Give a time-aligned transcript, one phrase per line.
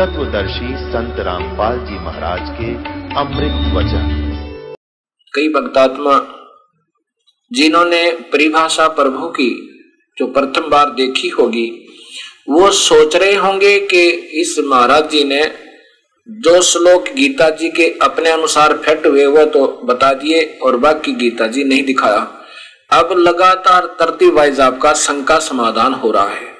[0.00, 2.74] तत्वदर्शी संत रामपाल जी महाराज के
[3.20, 4.06] अमृत वचन।
[5.34, 6.36] कई भक्तात्मा,
[7.52, 9.50] जिन्होंने परिभाषा प्रभु की,
[10.18, 11.88] जो प्रथम बार देखी होगी,
[12.48, 15.44] वो सोच रहे होंगे कि इस महाराज जी ने
[16.28, 21.12] जो श्लोक गीता जी के अपने अनुसार फिट हुए, वो तो बता दिए और बाकी
[21.12, 22.46] गीता जी नहीं दिखाया।
[22.90, 26.59] अब लगातार तरतीब वाइज आपका शंका समाधान हो रहा है।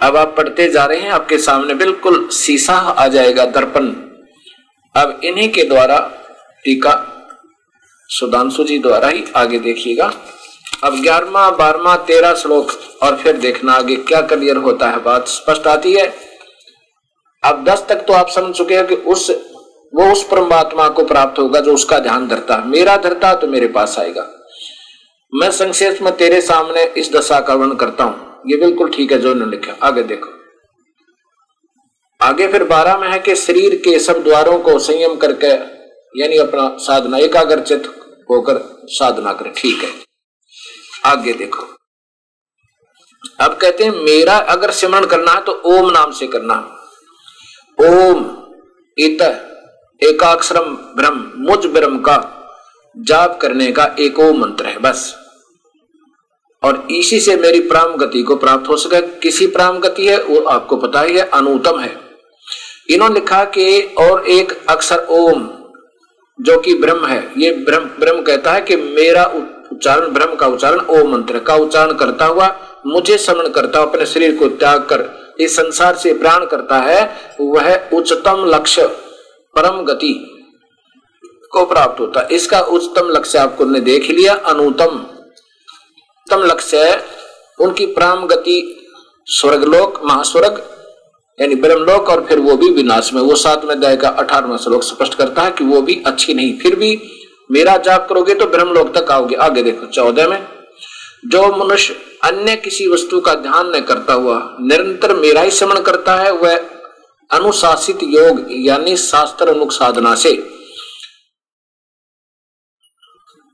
[0.00, 3.86] अब आप पढ़ते जा रहे हैं, आपके सामने बिल्कुल शीशा आ जाएगा दर्पण।
[4.94, 5.98] अब इन्हीं के द्वारा
[6.64, 6.94] टीका
[8.10, 10.12] सुधांशु जी द्वारा ही आगे देखिएगा।
[10.84, 12.70] अब ग्यारहवा, बारहवा, तेरह श्लोक
[13.02, 16.06] और फिर देखना आगे क्या क्लियर होता है, बात स्पष्ट आती है।
[17.42, 19.30] अब दस तक तो आप समझ चुके हैं कि उस,
[19.92, 23.68] वो उस परमात्मा को प्राप्त होगा जो उसका ध्यान धरता है। मेरा धरता तो मेरे
[23.68, 24.26] पास आएगा।
[25.32, 29.18] मैं संक्षेप में तेरे सामने इस दशा का वर्णन करता हूँ। ये बिल्कुल ठीक है,
[29.18, 30.30] जो उन्होंने लिखा। आगे देखो।
[32.22, 35.46] आगे फिर बारह में है कि शरीर के सब द्वारों को संयम करके,
[36.20, 39.90] यानी अपना साधना, एकाग्रचित होकर साधना करें। ठीक है।
[41.04, 41.66] आगे देखो।
[43.40, 46.76] अब कहते हैं, मेरा अगर सिमरण करना है तो ओम नाम से करना
[47.80, 48.36] ओम,
[48.98, 49.22] इत,
[50.02, 52.36] एकाक्षरम, ब्रह्म, मुझ ब्रह्म का
[52.98, 55.19] जाप करने का एक ओम मंत्र है, बस।
[56.62, 60.40] और इसी से मेरी प्राम गति को प्राप्त हो सके। किसी प्राम गति है, वो
[60.40, 62.00] आपको पता ही है, अनुतम है।
[62.90, 65.48] इन्होंने लिखा कि और एक अक्षर ओम,
[66.40, 70.80] जो कि ब्रह्म है, ये ब्रह्म ब्रह्म कहता है कि मेरा उच्चारण, ब्रह्म का उच्चारण
[70.80, 75.34] ओम मंत्र का उच्चारण करता हुआ, मुझे समन करता हुआ, अपने शरीर को त्याग कर,
[75.40, 78.86] इस संसार से प्राण करता है, वह उच्चतम लक्ष्य,
[79.56, 80.36] परम गति
[81.52, 85.06] को प्राप्त होता है। इसका उच्चतम लक्ष्य आपको ने देख लिया, अनुतम।
[86.26, 87.02] उत्तम लक्ष्य है।
[87.58, 88.76] उनकी प्राम गति
[89.26, 90.62] स्वर्गलोक महास्वर्ग,
[91.38, 95.14] यानी ब्रह्मलोक और फिर वो भी विनाश में। वो सातवें अध्याय का अठारहवा श्लोक स्पष्ट
[95.14, 97.00] करता है कि वो भी अच्छी नहीं, फिर भी
[97.50, 100.46] मेरा जाप करोगे तो ब्रह्मलोक तक आओगे। आगे देखो, चौदह में,
[101.26, 101.94] जो मनुष्य
[102.24, 106.56] अन्य किसी वस्तु का ध्यान न करता हुआ निरंतर मेरा ही श्रवण करता है, वह
[107.30, 110.32] अनुशासित योग, यानी शास्त्र अनुक साधना से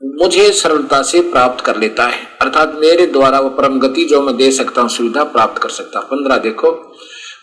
[0.01, 4.35] मुझे सरलता से प्राप्त कर लेता है। अर्थात मेरे द्वारा वो परम गति जो मैं
[4.37, 6.71] दे सकता हूँ, सुविधा प्राप्त कर सकता हूँ। पंद्रह देखो।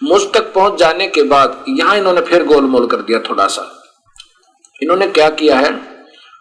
[0.03, 3.71] मुझ तक पहुँच जाने के बाद यहाँ इन्होंने फिर गोलमोल कर दिया थोड़ा सा।
[4.83, 5.73] इन्होंने क्या किया है?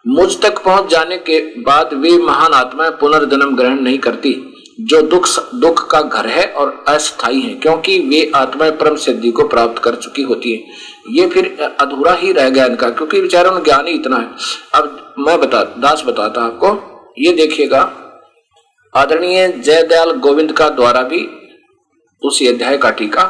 [0.07, 4.35] मुझ तक पहुँच जाने के बाद वे महान आत्माएँ पुनर्जन्म ग्रहण नहीं करती,
[4.81, 9.47] जो दुख दुख का घर है और अस्थाई है, क्योंकि वे आत्माएँ परम सिद्धि को
[9.47, 13.63] प्राप्त कर चुकी होती है। ये फिर अधूरा ही रह गया इनका, क्योंकि बेचारों में
[13.63, 14.29] ज्ञान ही इतना है।
[14.75, 16.67] अब मैं बता, दास बताता आपको,
[17.19, 17.81] ये देखिएगा।
[18.95, 21.27] आदरणीय जयदयाल गोविंद का द्वारा भी
[22.21, 23.23] उसी अध्याय का टीका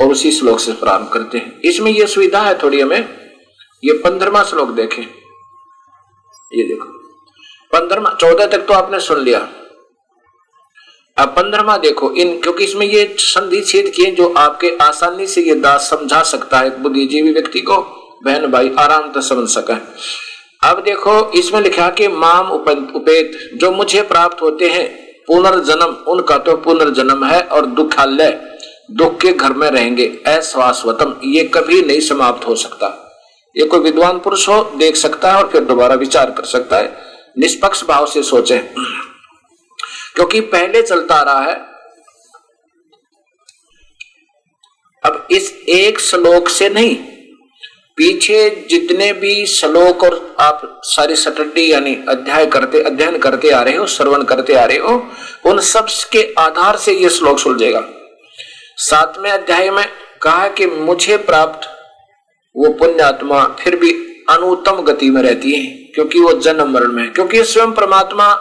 [0.00, 3.08] और उसी श्लोक से प्रारंभ करते हैं। इसमें यह सुविधा है थोड़ी हमें,
[3.84, 6.88] ये पंद्रमा श्लोक देखें। ये देखो,
[7.72, 9.48] पंद्रमा, चौदह तक तो आपने सुन लिया।
[11.18, 15.54] अब पंद्रमा देखो, इन क्योंकि इसमें ये संधि छेद किए जो आपके आसानी से ये
[15.56, 17.76] दास समझा सकता है, बुद्धिजीवी व्यक्ति को,
[18.24, 19.74] बहन भाई आराम से समझ सके।
[20.62, 24.86] अब देखो, इसमें लिखा कि माम उपेत जो मुझे प्राप्त होते हैं,
[25.26, 28.38] पुनर्जन्म, उनका तो पुनर्जन्म है और दुखालय,
[28.90, 32.94] दुख के घर में रहेंगे अस्वास्वतम ये कभी नहीं समाप्त हो सकता।
[33.56, 36.96] ये कोई विद्वान पुरुष हो, देख सकता है और फिर दोबारा विचार कर सकता है,
[37.38, 38.62] निष्पक्ष भाव से सोचे।
[40.18, 41.54] क्योंकि पहले चलता आ रहा है।
[45.04, 46.94] अब इस एक श्लोक से नहीं,
[47.98, 53.76] पीछे जितने भी श्लोक और आप सारी सटड्डी यानी अध्याय करते, अध्ययन करते आ रहे
[53.76, 54.96] हो, श्रवण करते आ रहे हो,
[55.46, 57.84] उन सब के आधार से यह श्लोक सुलझेगा।
[58.80, 59.84] सातवें अध्याय में
[60.22, 61.68] कहा कि मुझे प्राप्त
[62.54, 63.92] वो पुण्यात्मा फिर भी
[64.30, 68.34] अनुत्तम गति में रहती है, क्योंकि वो जन्म मरण में है, क्योंकि स्वयं परमात्मा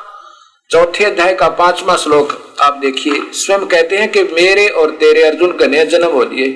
[0.69, 2.31] चौथे अध्याय का पांचवा श्लोक
[2.61, 6.47] आप देखिए। स्वयं कहते हैं कि मेरे और तेरे अर्जुन कन्या जन्म हो लिए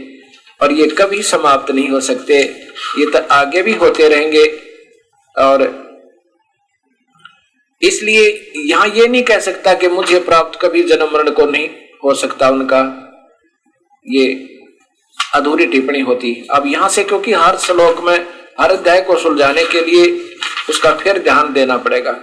[0.60, 2.40] और ये कभी समाप्त नहीं हो सकते।
[3.00, 4.44] ये तो आगे भी होते रहेंगे
[5.36, 5.64] और
[7.82, 8.26] इसलिए
[8.66, 11.70] यहाँ ये नहीं कह सकता कि मुझे प्राप्त कभी जन्म मरण को नहीं
[12.04, 12.82] हो सकता उनका।
[14.06, 14.28] ये
[15.36, 18.28] अधूरी टिप्पणी होती। अब यहाँ से क्योंकि हर श्लोक में,
[18.60, 20.12] हर अध्याय को सुलझाने के लिए
[20.70, 22.20] उसका फिर ध्यान देना पड़ेगा।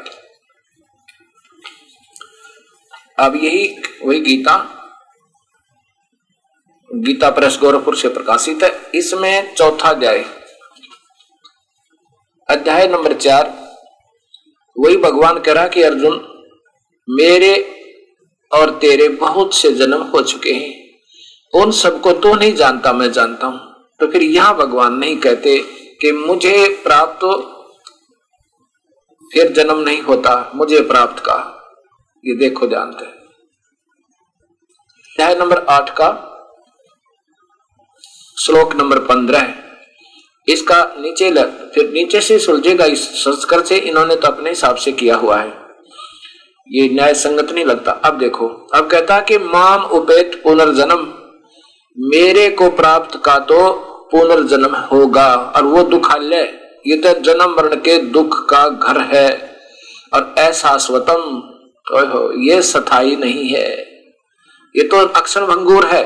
[3.19, 4.75] अब यही वही गीता।
[6.93, 10.25] गीता प्रेस गोरखपुर से प्रकाशित है। इसमें चौथा अध्याय।
[12.50, 13.75] अध्याय नंबर चार।
[14.79, 16.44] वही भगवान कह रहा कि, अर्जुन,
[17.11, 17.81] मेरे
[18.53, 20.91] और तेरे बहुत से जन्म हो चुके हैं।
[21.55, 23.61] उन सबको तो नहीं जानता मैं जानता हूँ।
[24.00, 25.59] तो फिर यहाँ भगवान नहीं कहते
[26.00, 27.21] कि मुझे प्राप्त,
[29.32, 31.55] फिर जन्म नहीं होता, मुझे प्राप्त का
[32.25, 33.05] ये देखो जानते
[35.06, 36.09] अध्याय नंबर आठ का
[38.37, 39.53] श्लोक नंबर पंद्रह
[40.49, 44.93] इसका नीचे लग, फिर नीचे से सुलझेगा इस संस्कृत से इन्होंने तो अपने हिसाब से
[44.93, 45.53] किया हुआ है।
[46.69, 51.06] ये न्याय संगत नहीं लगता। अब देखो अब कहता कि माम उपेत पुनर्जन्म
[51.97, 53.61] मेरे को प्राप्त का तो
[54.12, 56.43] पुनर्जन्म होगा और वो दुखालय
[56.87, 59.29] ये तो जन्म मरण के दुख का घर है
[60.14, 61.25] और ऐसा स्वतम
[61.88, 63.69] तो ये सथाई नहीं है।
[64.75, 66.05] ये तो अक्षर भंगूर है।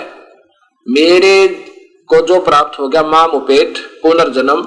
[0.86, 1.48] मेरे
[2.08, 4.64] को जो प्राप्त हो गया माम उपेट पुनर्जन्म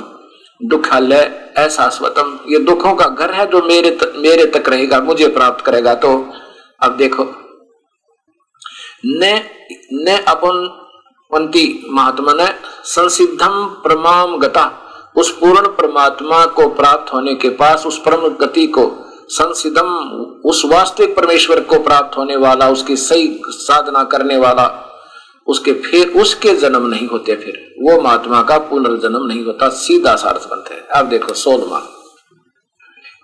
[0.61, 5.27] दुखालय ऐसा स्वतम ये दुखों का घर है जो मेरे त, मेरे तक रहेगा मुझे
[5.27, 6.11] प्राप्त करेगा। तो
[6.83, 7.23] अब देखो
[9.05, 9.33] ने
[9.93, 10.67] ने अपन
[11.31, 12.47] पंक्ति महात्मा ने
[12.85, 14.65] संसिद्धम प्रमाम गता
[15.17, 18.85] उस पूर्ण परमात्मा को प्राप्त होने के पास उस परम गति को
[19.29, 19.87] संसिधम
[20.45, 24.67] उस वास्तविक परमेश्वर को प्राप्त होने वाला, उसकी सही साधना करने वाला,
[25.47, 30.49] उसके फिर उसके जन्म नहीं होते फिर। वो महात्मा का पुनर्जन्म नहीं होता, सीधा सार्थ
[30.49, 31.81] बनते है। अब देखो सोलमा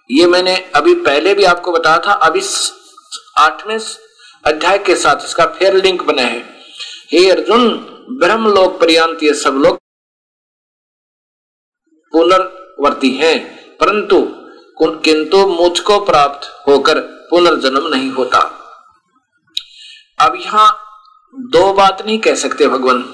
[0.09, 2.41] ये मैंने अभी पहले भी आपको बताया था, अभी
[3.39, 3.79] आठवें
[4.45, 6.43] अध्याय के साथ इसका फिर लिंक बना है।
[7.11, 7.69] हे अर्जुन
[8.19, 9.77] ब्रह्म लोक पर्यंत ये सब लोग
[12.13, 13.37] पुनर्वर्ती हैं,
[13.77, 14.21] परंतु
[14.81, 18.39] किंतु मुझको प्राप्त होकर पुनर्जन्म नहीं होता।
[20.19, 20.79] अब यहाँ
[21.35, 23.13] दो बात नहीं कह सकते भगवान।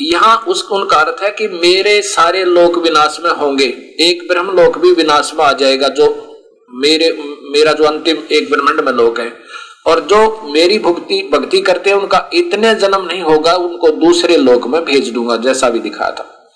[0.00, 3.64] यहाँ उस उनका अर्थ है कि मेरे सारे लोक विनाश में होंगे।
[4.00, 6.36] एक ब्रह्म लोक भी विनाश में आ जाएगा, जो
[6.70, 9.44] मेरे मेरा जो अंतिम एक ब्रह्मांड में लोक है।
[9.86, 14.66] और जो मेरी भक्ति भक्ति करते हैं, उनका इतने जन्म नहीं होगा, उनको दूसरे लोक
[14.66, 16.50] में भेज दूँगा, जैसा भी दिखाया था।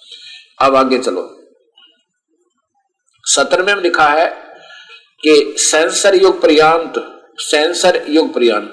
[0.59, 1.38] अब आगे चलो।
[3.29, 4.27] सत्रहवें में लिखा है
[5.23, 6.95] कि सेंसर युग पर्यांत,
[7.41, 8.71] सेंसर युग पर्यांत।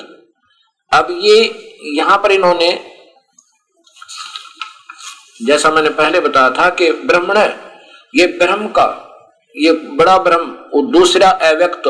[0.92, 1.38] अब ये
[1.96, 2.70] यहाँ पर इन्होंने,
[5.40, 7.38] जैसा मैंने पहले बताया था कि ब्रह्मण
[8.14, 8.88] ये ब्रह्म का,
[9.56, 11.88] ये बड़ा ब्रह्म और दूसरा अव्यक्त।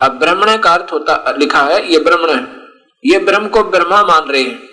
[0.00, 2.46] अब ब्रह्मण का अर्थ होता, लिखा है, ये ब्रह्मण
[3.04, 4.68] ये ब्रह्म को ब्रह्मा मान रहे हैं।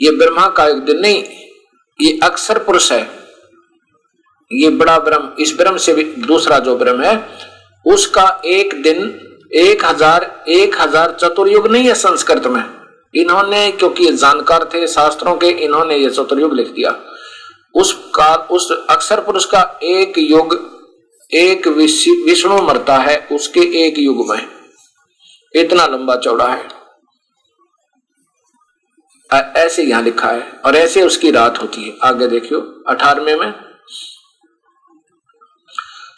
[0.00, 1.22] ये ब्रह्मा का एक दिन नहीं,
[2.00, 3.19] ये अक्सर पुरुष है।
[4.50, 7.28] ये बड़ा ब्रह्म, इस ब्रह्म से भी दूसरा जो ब्रह्म है,
[7.86, 8.98] उसका एक दिन
[9.56, 12.62] एक हज़ार एक हज़ार चतुर्युग नहीं है संस्कृत में।
[13.14, 16.94] इन्होंने, क्योंकि जानकार थे शास्त्रों के, इन्होंने ये चतुर्युग लिख दिया।
[17.74, 20.54] उस काल, उस अक्षर पुरुष का एक युग,
[21.32, 24.46] एक विष्णु मरता है, उसके एक युग में।
[25.54, 26.68] इतना लंबा चौड़ा है।
[29.56, 33.52] ऐसे यहाँ लिखा है, और ऐसे उसकी रात होती है। आगे देखियो अठारवे में।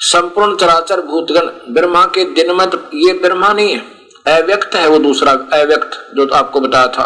[0.03, 4.99] संपूर्ण चराचर भूतगण ब्रह्मा के दिन में तो ये ब्रह्मा नहीं है। अव्यक्त है वो
[4.99, 7.05] दूसरा, अव्यक्त जो तो आपको बताया था।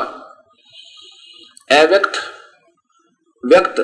[1.73, 2.13] अव्यक्त,
[3.45, 3.81] व्यक्त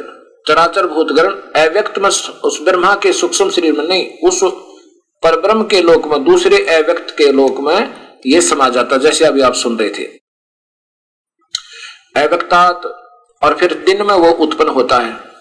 [0.49, 1.31] चराचर भूतगण,
[1.63, 4.41] अव्यक्त में उस ब्रह्मा के सूक्ष्म शरीर में नहीं, उस
[5.23, 9.41] पर ब्रह्म के लोक में, दूसरे अव्यक्त के लोक में ये समा जाता, जैसे अभी
[9.41, 10.05] आप सुन रहे थे।
[12.17, 12.83] अव्यक्तात,
[13.43, 15.32] और फिर दिन में वो उत्पन्न होता है।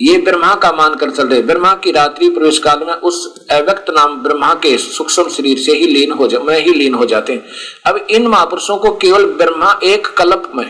[0.00, 4.16] ये ब्रह्मा का मानकर चल रहे। ब्रह्मा की रात्रि प्रवेश काल में उस अव्यक्त नाम
[4.22, 7.44] ब्रह्मा के सूक्ष्म शरीर से ही लीन हो जा ही लीन हो जाते हैं।
[7.86, 10.66] अब इन महापुरुषों को केवल ब्रह्मा एक कल्प में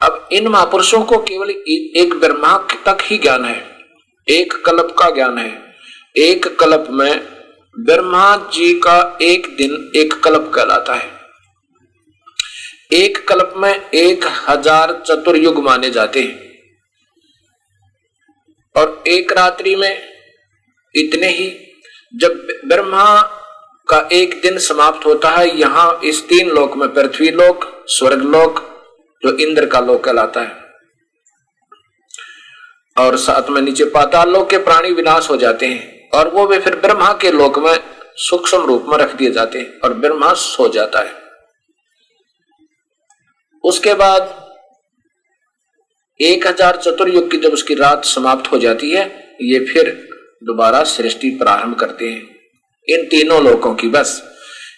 [0.00, 3.56] अब इन महापुरुषों को केवल एक ब्रह्मा तक ही ज्ञान है।
[4.28, 5.50] एक कल्प का ज्ञान है।
[6.16, 7.20] एक कल्प में
[7.76, 11.10] ब्रह्मा जी का एक दिन एक कल्प कहलाता है।
[12.94, 16.47] एक कल्प में एक हज़ार चतुर्युग माने जाते हैं।
[18.78, 20.02] और एक रात्रि में
[20.94, 21.50] इतने ही,
[22.14, 23.20] जब ब्रह्मा
[23.88, 28.60] का एक दिन समाप्त होता है, यहाँ इस तीन लोक में पृथ्वी लोक, स्वर्ग लोक,
[29.22, 30.56] जो इंद्र का लोक कहलाता है,
[32.96, 36.58] और साथ में नीचे पाताल लोक के प्राणी विनाश हो जाते हैं, और वो भी
[36.58, 37.74] फिर ब्रह्मा के लोक में
[38.18, 41.14] सूक्ष्म रूप में रख दिए जाते हैं, और ब्रह्मा सो जाता है।
[43.64, 44.22] उसके बाद
[46.20, 49.04] एक हज़ार चतुर्युग की जब उसकी रात समाप्त हो जाती है,
[49.42, 49.90] ये फिर
[50.44, 52.22] दोबारा सृष्टि प्रारंभ करते हैं।
[52.88, 54.22] इन तीनों लोगों की बस।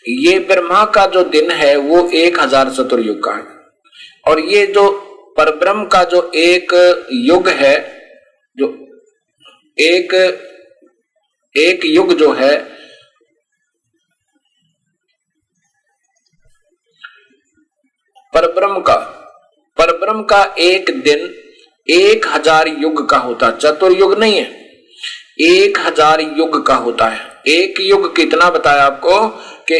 [0.08, 3.44] ये ब्रह्मा का जो दिन है, वो एक हज़ार चतुर्युग का है।
[4.26, 4.90] और ये जो
[5.36, 6.72] परब्रह्म का जो एक
[7.12, 7.76] युग है,
[8.58, 8.66] जो
[9.78, 10.14] एक
[11.54, 12.56] एक युग जो है,
[18.32, 18.96] परब्रह्म का
[19.80, 21.28] परब्रह्म का एक दिन
[21.86, 24.48] एक हज़ार युग का होता है। चतुर्युग नहीं है।
[25.42, 29.26] एक हज़ार युग का होता है। एक युग कितना बताया आपको
[29.70, 29.76] कि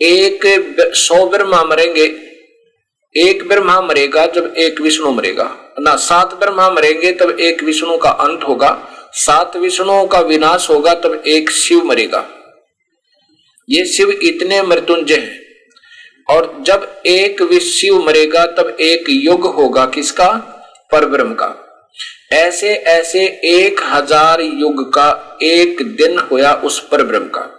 [0.00, 0.46] एक
[0.96, 2.04] सौ ब्रह्मा मरेंगे।
[3.14, 5.44] एक ब्रह्मा मरेगा जब एक विष्णु मरेगा।
[5.78, 8.70] ना, सात ब्रह्मा मरेंगे तब एक विष्णु का अंत होगा।
[9.16, 12.26] सात विष्णुओं का विनाश होगा तब एक शिव मरेगा।
[13.68, 15.45] ये शिव इतने मृत्युंजय हैं।
[16.28, 20.28] और जब एक शिव मरेगा तब एक युग होगा किसका?
[20.92, 21.54] परब्रह्म का।
[22.32, 27.52] ऐसे ऐसे एक हज़ार युग का एक दिन होया उस परब्रह्म का।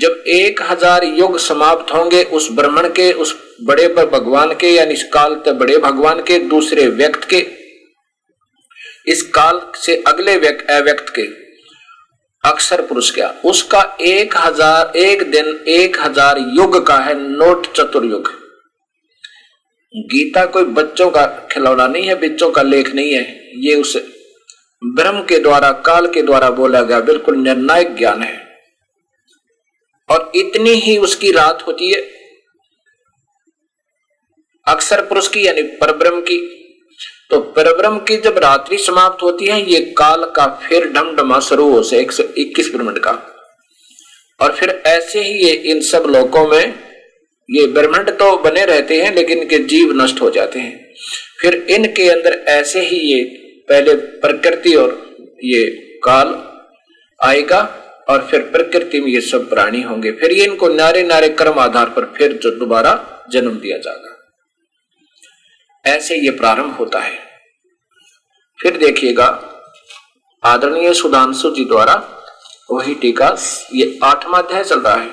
[0.00, 3.34] जब एक हज़ार युग समाप्त होंगे उस ब्राह्मण के, उस
[3.64, 7.44] बड़े पर भगवान के या निष्काल बड़े भगवान के, दूसरे व्यक्त के,
[9.06, 11.45] इस काल से अगले व्यक्त के।
[12.46, 13.28] अक्षर पुरुष क्या?
[13.44, 18.28] उसका एक हज़ार, एक दिन, एक हज़ार युग का है, नोट चतुर्युग।
[19.94, 23.22] गीता कोई बच्चों का खिलौना नहीं है, बच्चों का लेख नहीं है।
[23.60, 23.96] ये उस
[24.82, 28.36] ब्रह्म के द्वारा, काल के द्वारा बोला गया बिल्कुल निर्णायक ज्ञान है।
[30.08, 32.00] और इतनी ही उसकी रात होती है।
[34.66, 36.38] अक्षर पुरुष की, यानी परब्रह्म की
[37.30, 41.82] तो परब्रह्म की जब रात्रि समाप्त होती है, ये काल का फिर ढमढमा शुरू हो
[41.82, 43.12] से एक सौ इक्कीस ब्रह्मंड का।
[44.40, 46.74] और फिर ऐसे ही ये इन सब लोकों में
[47.48, 50.92] ये ब्रह्मंड तो बने रहते हैं, लेकिन इनके जीव नष्ट हो जाते हैं।
[51.40, 53.22] फिर इनके अंदर ऐसे ही ये
[53.68, 54.90] पहले प्रकृति और
[55.44, 55.64] ये
[56.04, 56.34] काल
[57.20, 57.60] आएगा,
[58.08, 61.86] और फिर प्रकृति में ये सब प्राणी होंगे। फिर ये इनको नारे नारे कर्म आधार
[61.86, 62.92] पर फिर जो दोबारा
[63.32, 64.05] जन्म दिया जाएगा।
[65.86, 67.18] ऐसे ये प्रारंभ होता है।
[68.62, 69.26] फिर देखिएगा,
[70.44, 71.94] आदरणीय सुधांशु जी द्वारा
[72.70, 73.36] वही टीका
[73.72, 75.10] ये आठवा अध्याय चल रहा है।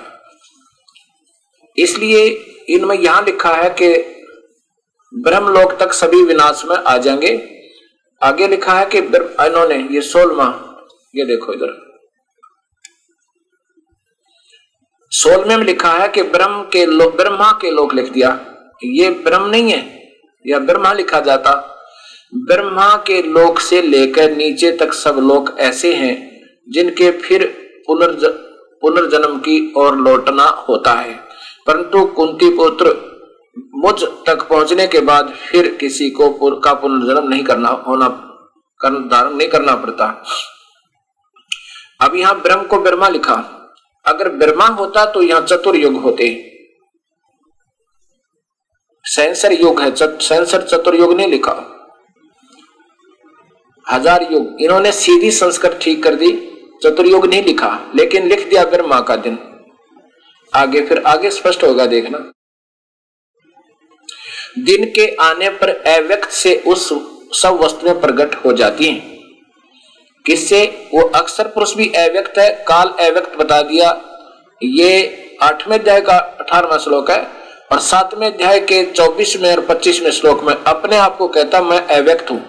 [1.78, 2.26] इसलिए
[2.70, 3.90] इनमें यहाँ लिखा है कि
[5.14, 7.34] ब्रह्मलोक तक सभी विनाश में आ जाएँगे।
[8.22, 10.46] आगे लिखा है कि इन्होंने ये सोलवा,
[11.16, 11.94] ये देखो इधर।
[15.12, 18.40] सोलवे में लिखा है कि ब्रह्म के लोग ब्रह्मा के लोक लिख दिया।
[18.84, 19.93] ये ब्रह्म नहीं है
[20.48, 21.52] या ब्रह्मा लिखा जाता।
[22.34, 26.16] ब्रह्मा के लोक से लेकर नीचे तक सब लोग ऐसे हैं
[26.70, 27.46] जिनके फिर
[27.88, 28.26] पुनर्ज
[28.82, 31.14] पुनर्जन्म की ओर लौटना होता है।
[31.68, 32.96] परंतु कुंती पुत्र
[33.76, 38.08] मुझ तक पहुँचने के बाद फिर किसी को पुर, का पुनर्जन्म नहीं करना होना
[38.80, 40.24] कर, धारण नहीं करना पड़ता।
[42.02, 43.36] अब यहाँ ब्रह्म को ब्रह्मा लिखा।
[44.06, 46.53] अगर ब्रह्मा होता तो यहाँ चतुर्युग होते।
[49.06, 51.54] सेंसर युग है चत, सेंसर चतुर्युग नहीं लिखा।
[53.88, 56.32] हज़ार युग। इन्होंने सीधी संस्कृत ठीक कर दी
[56.84, 59.38] चतुर्युग नहीं लिखा लेकिन लिख दिया ब्रह्मा का दिन।
[60.54, 62.18] आगे फिर आगे स्पष्ट होगा देखना।
[64.60, 66.88] दिन के आने पर अव्यक्त से उस
[67.34, 69.12] सब वस्तुएँ प्रकट हो जाती हैं।
[70.26, 70.64] किससे?
[70.94, 73.90] वो अक्सर पुरुष भी अव्यक्त है। काल अव्यक्त बता दिया।
[74.62, 74.92] ये
[75.42, 77.22] आठवें अध्याय का अठारवा श्लोक है।
[77.74, 82.32] और सातवें अध्याय के चौबीसवें और पच्चीसवें श्लोक में अपने आप को कहता मैं अव्यक्त
[82.32, 82.40] हूँ।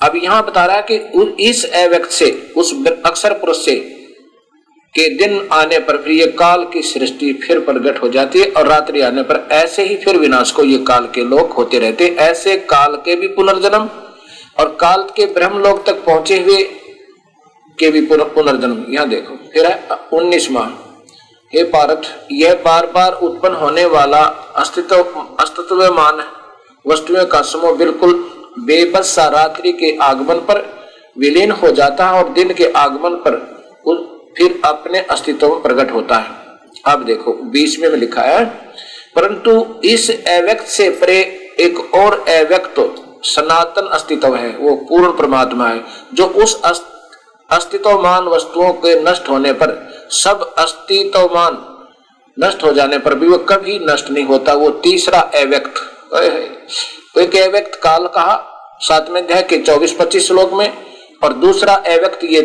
[0.00, 0.96] अब यहाँ बता रहा है कि
[1.44, 2.72] इस अव्यक्त से, उस
[3.06, 3.76] अक्षर पुरुष से
[4.94, 8.66] के दिन आने पर फिर ये काल की सृष्टि फिर प्रगट हो जाती है और
[8.66, 12.56] रात्रि आने पर ऐसे ही फिर विनाश को ये काल के लोग होते रहते ऐसे
[12.66, 13.88] काल के भी पुनर्जन्म
[14.58, 16.62] और काल के ब्रह्म लोक तक पहुँचे हुए
[17.78, 20.87] के भी पुनर्जन्म। यहाँ देखो, फिर है उन्नीस माह।
[21.52, 22.02] हे पारथ,
[22.32, 24.18] यह बार बार उत्पन्न होने वाला
[24.56, 24.96] अस्तित्व,
[25.40, 26.22] अस्तित्वमान
[26.84, 28.12] वस्तुओं का समूह बिल्कुल
[28.60, 30.60] बेबस रात्रि के आगमन पर
[31.16, 33.36] विलीन हो जाता है और दिन के आगमन पर
[34.38, 36.36] फिर अपने अस्तित्व में प्रकट होता है।
[36.86, 38.44] अब देखो, बीच में लिखा है,
[39.16, 41.18] परंतु इस अव्यक्त से परे
[41.60, 42.76] एक और अव्यक्त
[43.26, 45.82] सनातन अस्तित्व है, वो पूर्ण परमात्मा है,
[46.14, 46.60] जो उस
[47.50, 49.70] अस्तित्वमान वस्तुओं के नष्ट होने पर,
[50.12, 51.56] सब अस्तित्वमान
[52.36, 55.80] नष्ट हो जाने पर भी वो कभी नष्ट नहीं होता। वो तीसरा अव्यक्त।
[57.18, 58.36] एक अव्यक्त काल कहा,
[58.80, 60.72] सातवें अध्याय के चौबीस पच्चीस श्लोक में,
[61.24, 62.42] और दूसरा अव्यक्त ये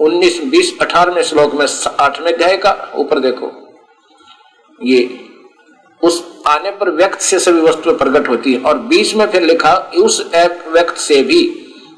[0.00, 1.66] उन्नीस, बीस, अठारहवें श्लोक में,
[2.00, 3.50] आठवें अध्याय का, ऊपर देखो।
[4.80, 5.28] ये
[6.02, 9.74] उस आने पर व्यक्त से सभी वस्तुएँ प्रकट होती है, और बीच में फिर लिखा,
[9.96, 10.20] उस
[10.68, 11.42] व्यक्त से भी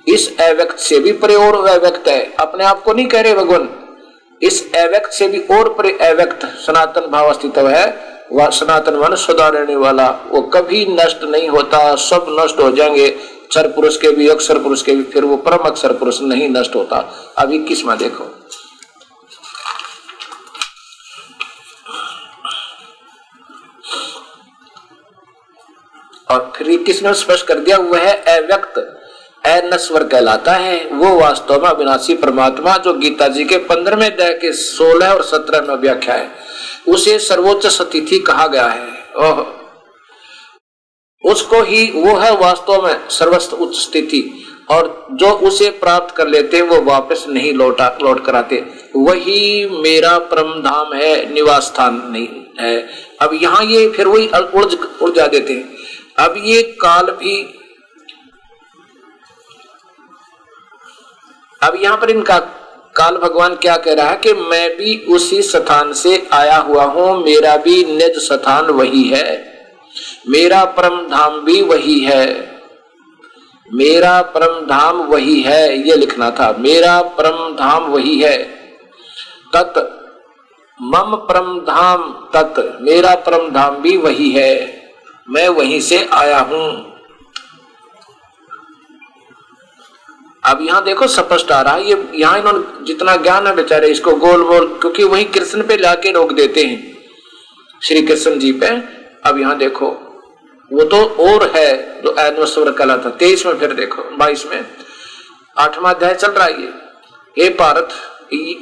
[0.08, 3.68] इस अव्यक्त से भी परे और अव्यक्त है। अपने आप को नहीं कह रहे भगवान।
[4.42, 9.48] इस अव्यक्त से भी और परे अव्यक्त सनातन भाव अस्तित्व है। वह सनातन मन सदा
[9.48, 13.08] रहने वाला, वो कभी नष्ट नहीं होता, सब नष्ट हो जाएँगे।
[13.48, 16.74] क्षर पुरुष के भी, अक्षर पुरुष के भी, फिर वो परम अक्षर पुरुष नहीं नष्ट
[16.74, 18.24] होता। अभी किसमें देखो।
[26.30, 27.76] और फिर किसने स्पष्ट कर दिया?
[27.76, 29.00] वह अव्यक्त।
[29.44, 34.52] अनस्वर कहलाता है। वो वास्तव में अविनाशी परमात्मा जो गीता जी के पंद्रहवें अध्याय के
[34.52, 36.30] सोलह और सत्रह में व्याख्या है,
[36.88, 39.44] उसे सर्वोच्च सतिथि कहा गया है। ओह।
[41.24, 44.22] उसको ही, वो है वास्तव में सर्वस्व उच्च स्थिति,
[44.70, 48.62] और जो उसे प्राप्त कर लेते, वो वापस नहीं लौटा, लौट कर आते।
[48.96, 52.28] वही मेरा परम धाम है, निवास स्थान नहीं
[52.60, 52.76] है।
[53.20, 54.28] अब यहाँ ये फिर वही
[55.02, 55.54] उड़ जा देते
[56.18, 57.36] अब ये काल भी
[61.62, 62.38] अब यहाँ पर इनका
[62.96, 67.24] काल भगवान क्या कह रहा है कि मैं भी उसी स्थान से आया हुआ हूँ,
[67.24, 69.26] मेरा भी निज स्थान वही है,
[70.28, 72.26] मेरा परम धाम भी वही है,
[73.68, 78.36] मेरा परम धाम वही है, ये लिखना था, मेरा परम धाम वही है,
[79.54, 79.78] तत्
[80.78, 84.52] मम परम धाम तत्, मेरा परम धाम भी वही है,
[85.28, 86.93] मैं वहीं से आया हूँ।
[90.44, 94.12] अब यहाँ देखो स्पष्ट आ रहा है ये यहाँ इन्होंने जितना ज्ञान है बेचारे, इसको
[94.12, 96.98] गोल गोल क्योंकि वही कृष्ण पे लाके रोक देते हैं।
[97.82, 98.66] श्री कृष्ण जी पे।
[99.28, 99.86] अब यहाँ देखो,
[100.70, 104.64] वो तो और है जो एनवस्वर कला था। तेईस में फिर देखो बाईस में
[105.56, 106.72] आठवा अध्याय चल रहा है ये।
[107.36, 107.88] हे भारत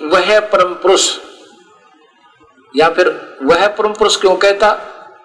[0.05, 1.11] वह परम पुरुष।
[2.77, 4.71] या फिर, वह परम पुरुष क्यों कहता?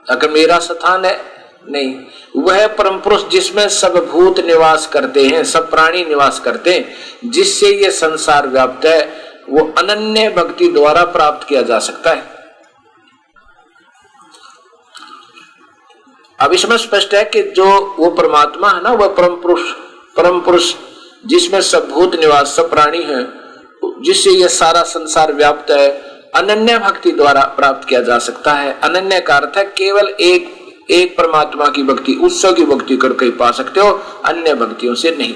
[0.09, 1.95] अगर मेरा स्थान है नहीं,
[2.35, 7.71] वह परम पुरुष जिसमें सब भूत निवास करते हैं, सब प्राणी निवास करते हैं, जिससे
[7.75, 9.01] ये संसार व्याप्त है,
[9.49, 12.35] वो अनन्य भक्ति द्वारा प्राप्त किया जा सकता है।
[16.39, 19.61] अब इसमें स्पष्ट है कि जो वो परमात्मा है ना, वह परम पुरुष
[20.17, 20.73] परम पुरुष
[21.25, 23.23] जिसमें सब भूत निवास, सब प्राणी है,
[24.01, 25.89] जिससे यह सारा संसार व्याप्त है,
[26.35, 30.56] अनन्य भक्ति द्वारा प्राप्त किया जा सकता है। अनन्य का अर्थ है केवल एक
[30.89, 33.91] एक परमात्मा की भक्ति, उत्सव की भक्ति करके पा सकते हो,
[34.25, 35.35] अन्य भक्तियों से नहीं।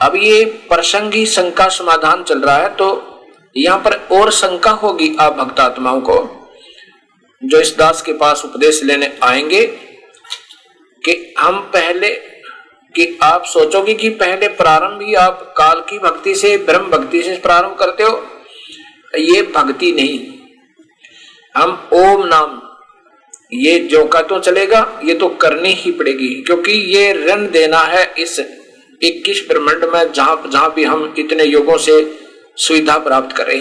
[0.00, 2.86] अब ये प्रसंगी शंका समाधान चल रहा है तो
[3.56, 6.16] यहाँ पर और शंका होगी आप भक्तात्माओं को,
[7.42, 9.64] जो इस दास के पास उपदेश लेने आएँगे,
[11.02, 12.08] कि हम पहले,
[12.94, 17.36] कि आप सोचोगे कि पहले प्रारंभ ही आप काल की भक्ति से, ब्रह्म भक्ति से
[17.36, 18.16] प्रारंभ करते हो
[19.12, 20.18] ये भक्ति नहीं।
[21.54, 22.60] हम ओम नाम,
[23.52, 28.04] ये जो का तो चलेगा, ये तो करनी ही पड़ेगी, क्योंकि ये ऋण देना है
[28.18, 28.38] इस
[29.00, 32.00] 21 ब्रह्मंड में, जहाँ जहाँ भी हम इतने योगों से
[32.56, 33.60] सुविधा प्राप्त करें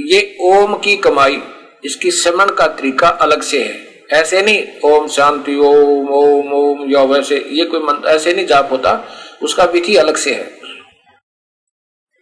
[0.00, 1.40] ये ओम की कमाई,
[1.84, 7.02] इसकी समन का तरीका अलग से है। ऐसे नहीं, ओम शांति, ओम ओम ओम, या
[7.02, 8.92] वैसे, ये कोई मंत्र ऐसे नहीं जाप होता,
[9.42, 10.50] उसका विधि अलग से है।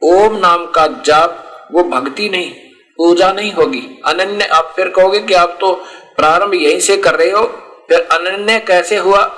[0.03, 2.51] ओम नाम का जाप वो भक्ति नहीं,
[2.99, 5.73] पूजा नहीं होगी। अनन्य, आप फिर कहोगे कि आप तो
[6.17, 7.45] प्रारंभ यहीं से कर रहे हो,
[7.89, 9.31] फिर अनन्य कैसे हुआ?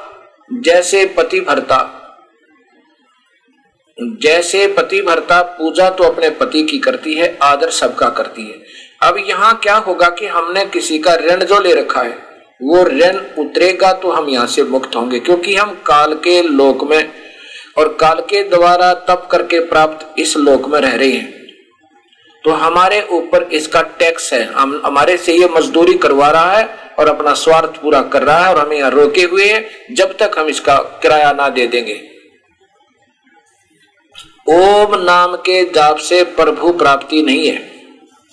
[0.50, 1.98] जैसे पति भरता।
[4.22, 8.60] जैसे पति भरता, पूजा तो अपने पति की करती है, आदर सबका करती है।
[9.02, 12.16] अब यहाँ क्या होगा कि हमने किसी का ऋण जो ले रखा है,
[12.60, 17.12] वो ऋण उतरेगा तो हम यहाँ से मुक्त होंगे, क्योंकि हम काल के लोक में
[17.78, 21.41] और काल के द्वारा तप करके प्राप्त इस लोक में रह रहे हैं।
[22.44, 26.64] तो हमारे ऊपर इसका टैक्स है। हम, हमारे से ये मजदूरी करवा रहा है
[26.98, 30.38] और अपना स्वार्थ पूरा कर रहा है और हमें यहाँ रोके हुए है, जब तक
[30.38, 32.00] हम इसका किराया ना दे देंगे।
[34.50, 37.70] ओम नाम के जाप से प्रभु प्राप्ति नहीं है।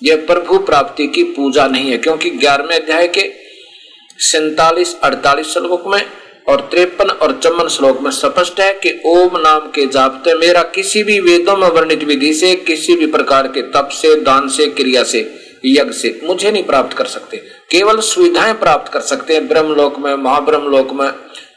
[0.02, 3.32] यह प्रभु प्राप्ति की पूजा नहीं है, क्योंकि ग्यारहवें अध्याय के
[4.18, 6.02] सैतालीस अड़तालीस श्लोक में
[6.46, 11.02] और त्रेपन और चौवन श्लोक में स्पष्ट है कि ओम नाम के जापते मेरा किसी
[11.02, 15.02] भी वेदों में वर्णित विधि से, किसी भी प्रकार के तप से, दान से, क्रिया
[15.02, 15.20] से,
[15.64, 17.36] यज्ञ से मुझे नहीं प्राप्त कर सकते।
[17.70, 21.10] केवल सुविधाएँ प्राप्त कर सकते हैं। ब्रह्म लोक में महाब्रह्म लोक में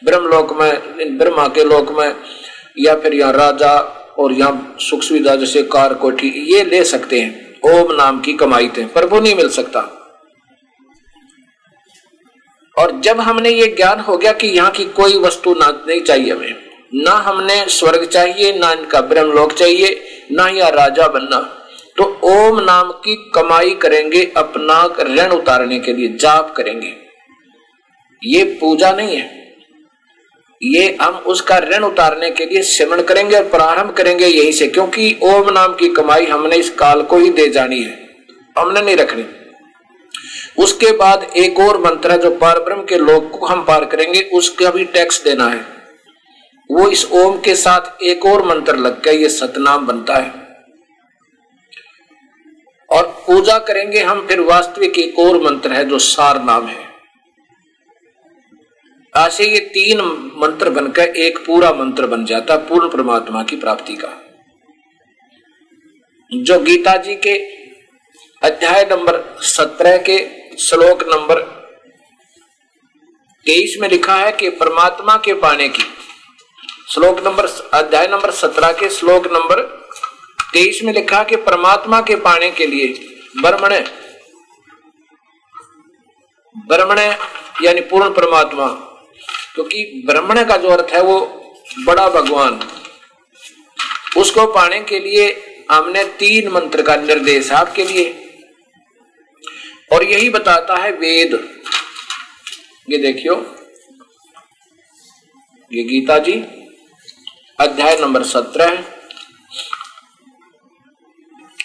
[0.05, 2.15] ब्रह्म लोक में ब्रह्मा के लोक में,
[2.79, 3.75] या फिर यहाँ राजा
[4.19, 8.67] और यहाँ सुख सुविधा जैसे कार कोठी ये ले सकते हैं। ओम नाम की कमाई
[8.67, 9.81] थे प्रभु नहीं मिल सकता।
[12.77, 16.31] और जब हमने ये ज्ञान हो गया कि यहाँ की कोई वस्तु ना, नहीं चाहिए
[16.31, 16.55] हमें,
[16.95, 19.99] ना हमने स्वर्ग चाहिए, ना इनका ब्रह्म लोक चाहिए,
[20.31, 21.39] ना या राजा बनना
[21.97, 26.93] तो ओम नाम की कमाई करेंगे, अपना ऋण उतारने के लिए, जाप करेंगे।
[28.21, 29.41] ये पूजा नहीं है।
[30.61, 35.15] ये हम उसका ऋण उतारने के लिए सिमरण करेंगे और प्रारंभ करेंगे यहीं से, क्योंकि
[35.23, 37.97] ओम नाम की कमाई हमने इस काल को ही दे जानी है।
[38.55, 39.25] हमने नहीं रखनी।
[40.57, 44.21] उसके बाद एक और मंत्र है जो पार ब्रह्म के लोग को हम पार करेंगे,
[44.33, 45.65] उसका भी टैक्स देना है।
[46.71, 50.43] वो इस ओम के साथ एक और मंत्र लग गया, ये सतनाम बनता है।
[52.89, 56.93] और पूजा करेंगे हम, फिर वास्तविक एक और मंत्र है जो सार नाम है।
[59.17, 60.01] ऐसे ये तीन
[60.37, 64.19] मंत्र बनकर एक पूरा मंत्र बन जाता, पूर्ण परमात्मा की प्राप्ति का।
[66.31, 67.33] जो गीता जी के
[68.43, 70.17] अध्याय नंबर सत्रह के
[70.59, 71.41] श्लोक नंबर
[73.45, 75.83] तेईस में लिखा है कि परमात्मा के पाने की।
[76.89, 79.61] श्लोक नंबर अध्याय नंबर सत्रह के श्लोक नंबर
[80.53, 82.87] तेईस में लिखा कि परमात्मा के पाने के लिए
[83.41, 83.75] ब्रह्मण
[86.67, 86.99] ब्रह्मण
[87.63, 88.67] यानी पूर्ण परमात्मा,
[89.55, 91.19] क्योंकि ब्रह्मण का जो अर्थ है वो
[91.85, 92.59] बड़ा भगवान।
[94.17, 95.31] उसको पाने के लिए
[95.71, 98.19] हमने तीन मंत्र का निर्देश आपके लिए।
[99.93, 101.33] और यही बताता है वेद।
[102.89, 103.35] ये देखियो।
[105.71, 106.33] ये गीता जी,
[107.59, 108.83] अध्याय नंबर सत्रह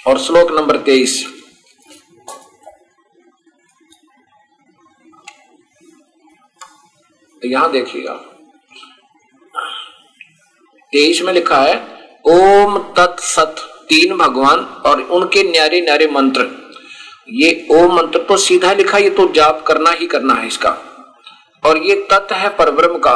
[0.06, 1.14] और श्लोक नंबर तेईस।
[7.42, 8.14] यहाँ देखिएगा।
[10.92, 11.76] तेईस में लिखा है,
[12.26, 13.56] ओम तत्सत,
[13.88, 16.67] तीन भगवान और उनके न्यारे न्यारे मंत्र।
[17.28, 20.70] ये ओम मंत्र तो सीधा लिखा, ये तो जाप करना ही करना है इसका।
[21.62, 23.14] और ये तत् है पर ब्रह्म का,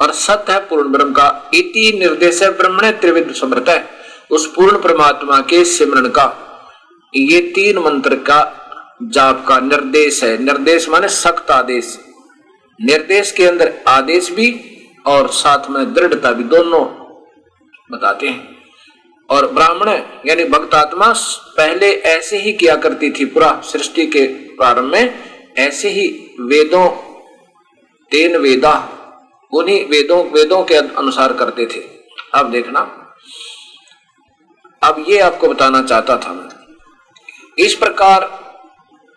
[0.00, 3.84] और सत है पूर्ण ब्रह्म का। इति निर्देश है ब्रह्मण त्रिविद समृत है,
[4.30, 6.26] उस पूर्ण परमात्मा के सिमरण का।
[7.12, 8.40] ये तीन मंत्र का
[9.04, 11.98] जाप का निर्देश है। निर्देश माने सख्त आदेश।
[12.78, 14.54] निर्देश के अंदर आदेश भी
[15.06, 16.84] और साथ में दृढ़ता भी, दोनों
[17.90, 18.53] बताते हैं।
[19.34, 19.88] और ब्राह्मण,
[20.26, 21.12] यानी भक्त आत्मा
[21.56, 25.14] पहले ऐसे ही किया करती थी पूरा सृष्टि के प्रारंभ में।
[25.58, 26.06] ऐसे ही
[26.40, 26.88] वेदों,
[28.12, 28.74] तेन वेदा,
[29.52, 31.80] उन्हीं वेदों वेदों के अनुसार करते थे।
[32.34, 32.80] अब देखना।
[34.82, 36.48] अब ये आपको बताना चाहता था मैं।
[37.58, 38.20] इस प्रकार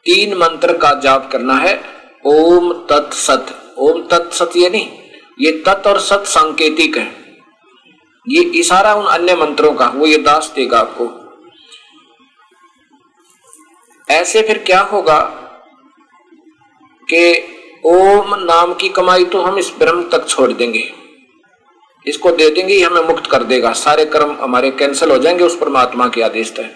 [0.05, 1.81] तीन मंत्र का जाप करना है।
[2.25, 3.45] ओम तत्सत
[3.77, 4.89] ओम तत्सत ये नहीं,
[5.39, 7.26] ये तत् और सत सांकेतिक है।
[8.27, 11.09] ये इशारा उन अन्य मंत्रों का, वो ये दास देगा आपको।
[14.13, 15.19] ऐसे फिर क्या होगा
[17.03, 17.53] कि
[17.85, 20.93] ओम नाम की कमाई तो हम इस ब्रह्म तक छोड़ देंगे।
[22.07, 26.07] इसको दे देंगे हमें मुक्त कर देगा। सारे कर्म हमारे कैंसिल हो जाएँगे, उस परमात्मा
[26.07, 26.69] के आदेश तक।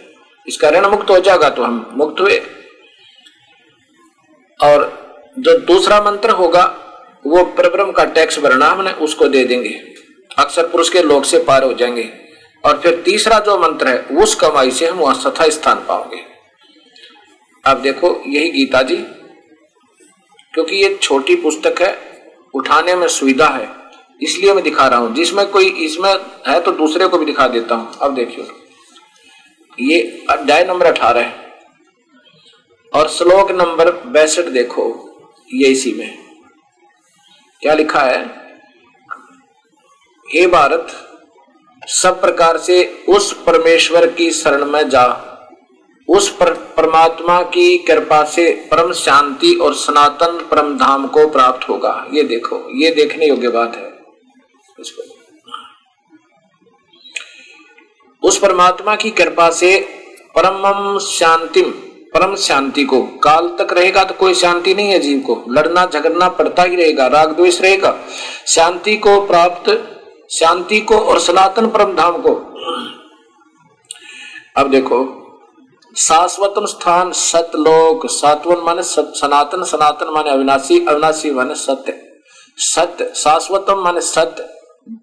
[0.47, 2.41] इसका ऋण मुक्त हो जाएगा तो हम मुक्त हुए।
[4.59, 5.01] और
[5.39, 6.63] जो दूसरा मंत्र होगा,
[7.27, 9.90] वो परब्रह्म का टैक्स भरना हमने, उसको दे देंगे।
[10.39, 12.13] अक्सर पुरुष के लोग से पार हो जाएँगे।
[12.65, 16.25] और फिर तीसरा जो मंत्र है, उस कमाई से हम वहाँ सथा स्थान पाओगे।
[17.65, 18.97] अब देखो, यही गीता जी,
[20.53, 22.21] क्योंकि ये छोटी पुस्तक है,
[22.53, 23.69] उठाने में सुविधा है।
[24.21, 26.15] इसलिए मैं दिखा रहा हूँ। जिसमें कोई, इसमें
[26.47, 28.47] है तो दूसरे को भी दिखा देता हूँ। अब देखियो।
[29.79, 31.53] ये अध्याय नंबर अठारह है।
[32.93, 35.07] और श्लोक नंबर बैसठ देखो,
[35.53, 36.17] ये इसी में।
[37.61, 38.40] क्या लिखा है?
[40.33, 40.87] हे भारत
[41.87, 45.05] सब प्रकार से उस परमेश्वर की शरण में जा।
[46.07, 52.07] उस पर, परमात्मा की कृपा से परम शांति और सनातन परम धाम को प्राप्त होगा।
[52.13, 53.91] ये देखो ये देखने योग्य बात है।
[58.23, 59.77] उस परमात्मा की कृपा से
[60.37, 61.71] परम शांतिम
[62.13, 66.29] परम शांति को। काल तक रहेगा तो कोई शांति नहीं है जीव को। लड़ना झगड़ना
[66.29, 67.97] पड़ता ही रहेगा राग द्वेष रहेगा।
[68.47, 69.69] शांति को प्राप्त
[70.31, 72.33] शांति को और सनातन परम धाम को।
[74.57, 74.99] अब देखो
[75.97, 81.93] शाश्वतम स्थान सतलोक सातवन माने सत, सनातन सनातन माने अविनाशी अविनाशी माने सत्य।
[82.57, 84.47] सत्य शाश्वतम माने सत्य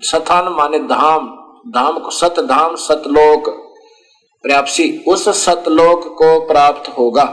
[0.02, 1.26] सथान माने धाम
[1.70, 3.48] धाम को सत धाम सतलोक।
[4.44, 7.24] प्राप्सी उस सतलोक को प्राप्त होगा।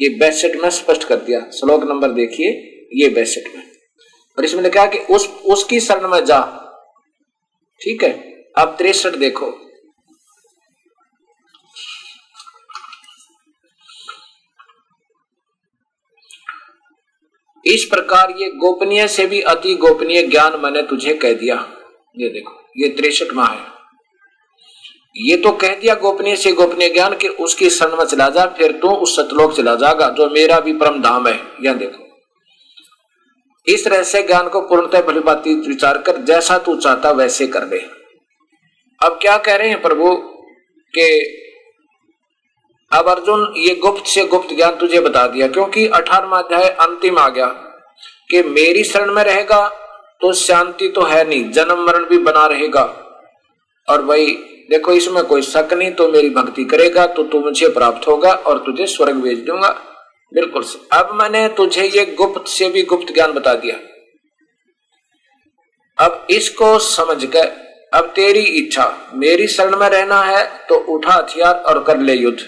[0.00, 2.48] ये बैसेट में स्पष्ट कर दिया। श्लोक नंबर देखिए
[2.94, 3.62] ये बैसेट में।
[4.38, 6.40] और इसमें लिखा कि उस, उसकी शरण में जा।
[7.80, 8.10] ठीक है?
[8.58, 9.52] अब तिरसठ देखो।
[17.66, 21.56] इस प्रकार ये गोपनीय से भी अति गोपनीय ज्ञान मैंने तुझे कह दिया।
[22.18, 23.66] ये देखो, ये तिरसठ माह है।
[25.16, 28.72] ये तो कह दिया गोपनीय से गोपनीय ज्ञान कि उसकी शरण में चला जा, फिर
[28.72, 32.05] तो उस सतलोक चला जाएगा जो मेरा भी परम धाम है। यह देखो।
[33.66, 37.78] इस रहस्य ज्ञान को पूर्णतः भली विचार कर जैसा तू चाहता वैसे कर दे।
[39.00, 40.14] अब क्या कह रहे हैं प्रभु
[40.94, 41.08] के,
[42.92, 47.28] अब अर्जुन, ये गुप्त से गुप्त ज्ञान तुझे बता दिया, क्योंकि अठारवा अध्याय अंतिम आ
[47.28, 47.46] गया
[48.30, 49.66] कि मेरी शरण में रहेगा
[50.20, 52.82] तो शांति तो है नहीं, जन्म मरण भी बना रहेगा।
[53.88, 54.26] और वही,
[54.70, 58.58] देखो इसमें कोई शक नहीं तो मेरी भक्ति करेगा तो तू मुझे प्राप्त होगा और
[58.58, 59.68] तुझे स्वर्ग भेज दूँगा।
[60.32, 63.76] बिल्कुल अब मैंने तुझे ये गुप्त से भी गुप्त ज्ञान बता दिया।
[65.98, 67.46] अब इसको समझ कर
[67.92, 72.38] अब तेरी इच्छा, मेरी शरण में रहना है तो उठा हथियार और कर ले युद्ध।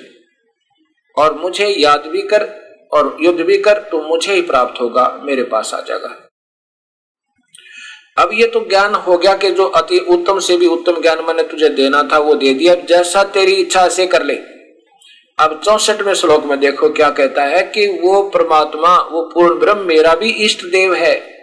[1.17, 2.43] और मुझे याद भी कर,
[2.93, 6.15] और युद्ध भी कर तो मुझे ही प्राप्त होगा, मेरे पास आ जाएगा।
[8.17, 11.43] अब ये तो ज्ञान हो गया कि जो अति उत्तम से भी उत्तम ज्ञान मैंने
[11.45, 14.35] तुझे देना था, वो दे दिया। जैसा तेरी इच्छा से कर ले।
[15.41, 20.15] अब चौसठवें श्लोक में देखो क्या कहता है कि वो परमात्मा, वो पूर्ण ब्रह्म मेरा
[20.15, 21.39] भी इष्ट देव है।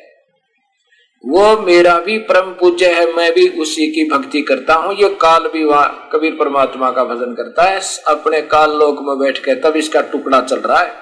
[1.25, 5.47] वो मेरा भी परम पूज्य है, मैं भी उसी की भक्ति करता हूँ। ये काल
[5.47, 9.75] भी वहाँ कबीर परमात्मा का भजन करता है। अपने काल लोक में बैठ के तब
[9.75, 10.93] इसका टुकड़ा चल रहा है।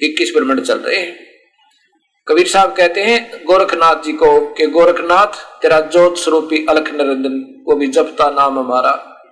[0.00, 1.18] इक्कीस ब्रह्मंड चल रहे हैं।
[2.28, 7.76] कबीर साहब कहते हैं, गोरखनाथ जी को कि गोरखनाथ, तेरा जोत स्वरूपी अलख निरंजन वो
[7.76, 9.22] भी जपता नाम हमारा।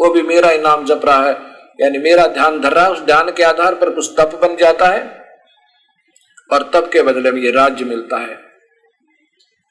[0.00, 3.00] वो भी मेरा ही नाम जप रहा है। यानी मेरा ध्यान धर रहा है उस
[3.00, 5.00] ध्यान के आधार पर कुछ तप बन जाता है,
[6.52, 8.34] और तप के बदले में ये राज्य मिलता है।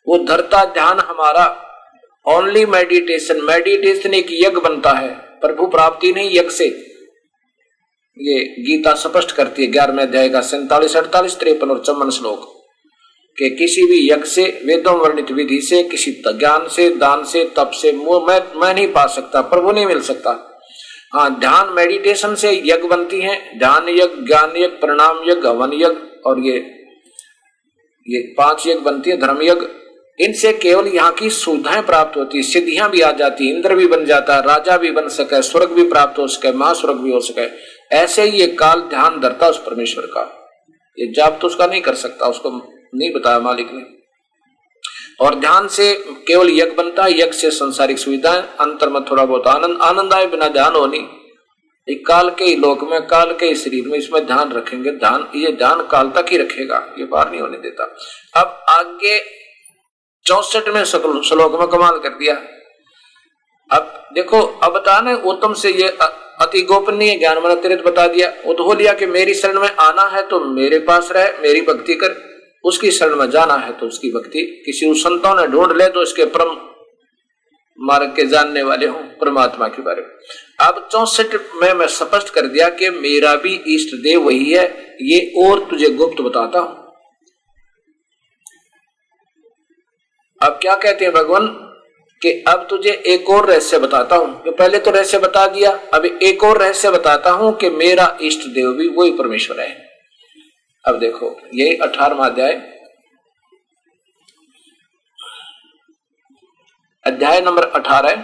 [0.08, 1.46] वो धरता ध्यान हमारा
[2.26, 5.10] ओनली मेडिटेशन मेडिटेशन एक यज्ञ बनता है,
[5.42, 6.66] प्रभु प्राप्ति नहीं यज्ञ से।
[8.18, 12.54] ये गीता स्पष्ट करती है, ग्यारहवें अध्याय का सैतालीस, अड़तालीस, तिरपन और चौवन श्लोक।
[13.38, 17.72] के किसी भी यज्ञ से, वेदों वर्णित विधि से, किसी ज्ञान से, दान से, तप
[17.74, 20.57] से मैं मैं नहीं पा सकता, प्रभु नहीं मिल सकता।
[21.14, 26.22] हाँ ध्यान मेडिटेशन से यज्ञ बनती है। ध्यान यज्ञ, ज्ञान यज्ञ, प्रणाम यज्ञ, हवन यज्ञ
[26.26, 26.58] और ये
[28.08, 29.66] ये पाँच यज्ञ बनती है, धर्म यज्ञ।
[30.20, 34.06] इनसे केवल यहाँ की सुविधाएँ प्राप्त होती है। सिद्धियाँ भी आ जाती इंद्र भी बन
[34.06, 37.48] जाता राजा भी बन सके स्वर्ग भी प्राप्त हो सके महास्वर्ग भी हो सके
[37.96, 40.22] ऐसे ही ये काल ध्यान धरता उस परमेश्वर का।
[40.98, 42.50] ये जाप तो उसका नहीं कर सकता, उसको
[42.96, 43.97] नहीं बताया मालिक ने।
[45.20, 45.94] और ध्यान से
[46.28, 50.28] केवल यज्ञ बनता है, यज्ञ से संसारिक सुविधाएँ अंतर में थोड़ा बहुत आनंद आनंद आए
[50.28, 51.08] बिना ध्यान होनी
[52.08, 55.52] काल के ही, लोक में काल के ही शरीर में इसमें ध्यान रखेंगे, ध्यान, ये
[55.52, 57.84] ध्यान काल तक ही रखेगा, ये बाहर नहीं होने देता।
[58.36, 59.20] अब आगे
[60.26, 62.36] चौसठ में श्लोक में कमाल कर दिया।
[63.70, 65.88] अब देखो, अब बताना उत्तम से ये
[66.42, 69.70] अति गोपनीय ज्ञान मन अतिरिक्त बता दिया। वो तो हो लिया कि मेरी शरण में
[69.70, 72.10] आना है तो मेरे पास रहे, मेरी भक्ति कर।
[72.68, 76.04] उसकी शरण में जाना है तो उसकी भक्ति। किसी उस संतों ने ढूंढ ले तो
[76.04, 76.56] इसके परम
[77.80, 80.10] मार्ग के जानने वाले हो, परमात्मा के बारे में।
[80.60, 84.66] अब चौसठ में मैं स्पष्ट कर दिया कि मेरा भी इष्ट देव वही है।
[85.04, 86.76] ये और तुझे गुप्त बताता हूँ।
[90.42, 91.48] अब क्या कहते हैं भगवान
[92.22, 96.06] कि अब तुझे एक और रहस्य बताता हूँ। तो पहले तो रहस्य बता दिया, अब
[96.06, 99.87] एक और रहस्य बताता हूँ कि मेरा इष्ट देव भी वही परमेश्वर है।
[100.88, 102.54] अब देखो, ये अठारवा अध्याय।
[107.04, 108.24] अध्याय नंबर अठारह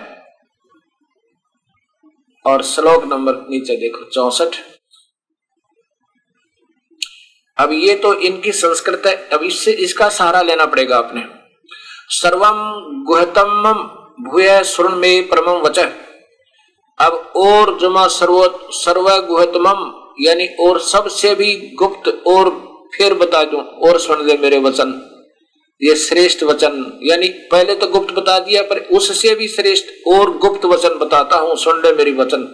[2.46, 4.56] और श्लोक नंबर नीचे देखो, चौसठ।
[7.58, 11.24] अब ये तो इनकी संस्कृत है, अब इससे इसका सहारा लेना पड़ेगा आपने।
[12.12, 12.62] सर्वम
[13.06, 13.74] गुहतम
[14.22, 15.80] भूय सुन में परम वच।
[17.00, 19.70] अब और जुमा सर्व सर्व गुहतम
[20.22, 22.50] यानी और सबसे भी गुप्त और
[22.96, 25.10] फिर बता दू, और सुन ले मेरे वचन।
[25.82, 30.66] ये श्रेष्ठ वचन, यानी पहले तो गुप्त बता दिया, पर उससे भी श्रेष्ठ और गुप्त
[30.66, 32.48] वचन बताता हूँ, सुन ले मेरी वचन।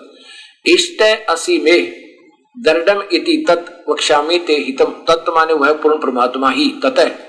[0.65, 2.09] इष्ट असी में
[2.57, 7.25] दर्डम इति तत् वक्षामी ते हितम। तत्व माने वह पूर्ण परमात्मा ही, तत।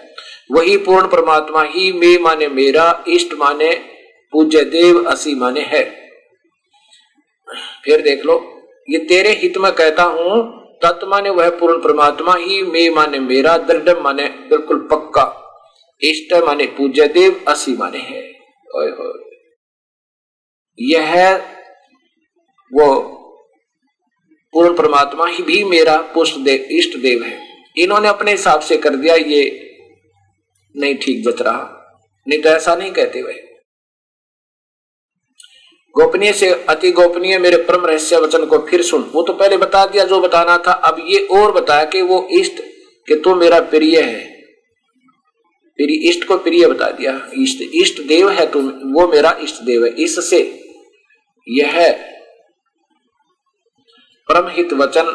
[0.51, 3.73] वही पूर्ण परमात्मा ही, मे माने मेरा, इष्ट माने
[4.33, 5.85] पूज्य देव, असी माने है।
[7.85, 12.63] फिर देख लो। ये तेरे हित में कहता हूँ, तत्व माने वह पूर्ण परमात्मा ही,
[12.63, 15.25] मे माने मेरा, दृढ़ माने बिल्कुल पक्का।
[16.03, 18.31] इष्ट माने पूज्य देव, असी माने है।
[20.79, 21.37] यह
[22.73, 22.87] वो
[24.53, 27.39] पूर्ण परमात्मा ही भी मेरा पुष्ट देव इष्ट देव है।
[27.79, 29.43] इन्होंने अपने हिसाब से कर दिया, ये
[30.77, 31.77] नहीं ठीक बच रहा।
[32.29, 33.50] नहीं तो ऐसा नहीं कहते वह।
[35.95, 39.85] गोपनीय से अति गोपनीय मेरे परम रहस्य वचन को फिर सुन। वो तो पहले बता
[39.87, 42.61] दिया जो बताना था, अब ये और बताया कि वो इष्ट
[43.09, 44.29] कि तू मेरा प्रिय है।
[45.79, 49.85] प्रिय इष्ट को प्रिय बता दिया। इष्ट इष्ट देव है तुम वो मेरा इष्ट देव
[49.85, 50.41] है। इससे
[51.47, 51.93] यह
[54.29, 55.13] परमहित वचन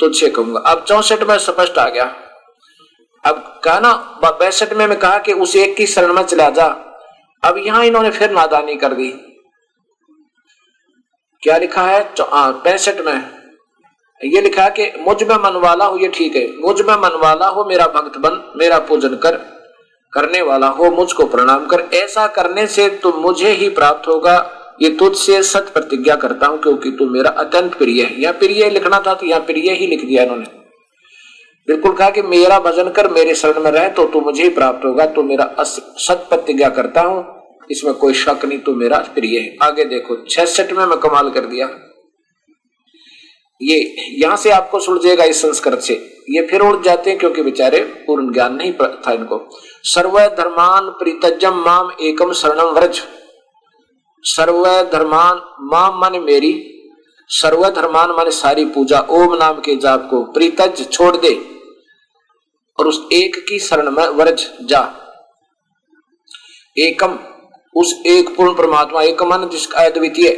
[0.00, 2.04] तुझसे कहूँगा। अब चौसठ में स्पष्ट आ गया।
[3.24, 3.92] अब कहा ना
[4.24, 6.66] बैसठ में मैं कहा कि उस एक की शरण में चला जा।
[7.44, 9.08] अब यहाँ इन्होंने फिर नादानी कर दी।
[11.42, 12.14] क्या लिखा है?
[12.20, 13.44] पैंसठ में।
[14.20, 17.64] ये लिखा है कि, मुझमें मन वाला हो, ये ठीक है। मुझमें मन वाला हो,
[17.64, 19.36] मेरा भक्त बन, मेरा पूजन कर,
[20.12, 24.36] करने वाला हो, मुझको प्रणाम कर। ऐसा करने से तो मुझे ही प्राप्त होगा।
[24.82, 29.02] ये तुझसे सत प्रतिज्ञा करता हूँ, क्योंकि तू मेरा अत्यंत प्रिय है। यह प्रिय लिखना
[29.06, 30.63] था तो यहाँ प्रिय ही लिख दिया इन्होंने।
[31.68, 34.84] बिल्कुल कहा कि मेरा भजन कर मेरे शरण में रहे तो तू मुझे ही प्राप्त
[34.84, 37.24] होगा तो मेरा सत प्रतिज्ञा करता हूँ,
[37.70, 41.46] इसमें कोई शक नहीं तो मेरा प्रिय है। आगे देखो छठ में मैं कमाल कर
[41.46, 41.68] दिया।
[43.60, 43.78] ये
[44.18, 45.94] यहाँ से आपको सुलझेगा इस संस्कृत से।
[46.30, 49.38] ये फिर उड़ जाते हैं क्योंकि बेचारे पूर्ण ज्ञान नहीं था इनको।
[49.84, 53.02] सर्व धर्मान प्रीतजम माम एकम शरणम व्रज।
[54.24, 56.52] सर्व धर्मान, माम मन मेरी,
[57.30, 61.34] सर्व धर्मान मन सारी पूजा। ओम नाम के जाप को प्रीतज छोड़ दे।
[62.78, 64.94] और उस एक की शरण में व्रज जा।
[66.78, 67.18] एकम,
[67.76, 70.28] उस एक पूर्ण परमात्मा एक मन जिसका अद्वितीय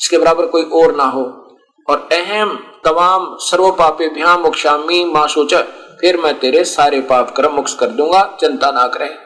[0.00, 1.44] इसके बराबर कोई और ना हो।
[1.88, 5.54] और अहम, तमाम सर्व पापे भ्याम, मुक्षामी, माँ सोच,
[6.00, 9.18] फिर मैं तेरे सारे पाप कर्म मुक्त कर दूँगा, चिंता ना करे।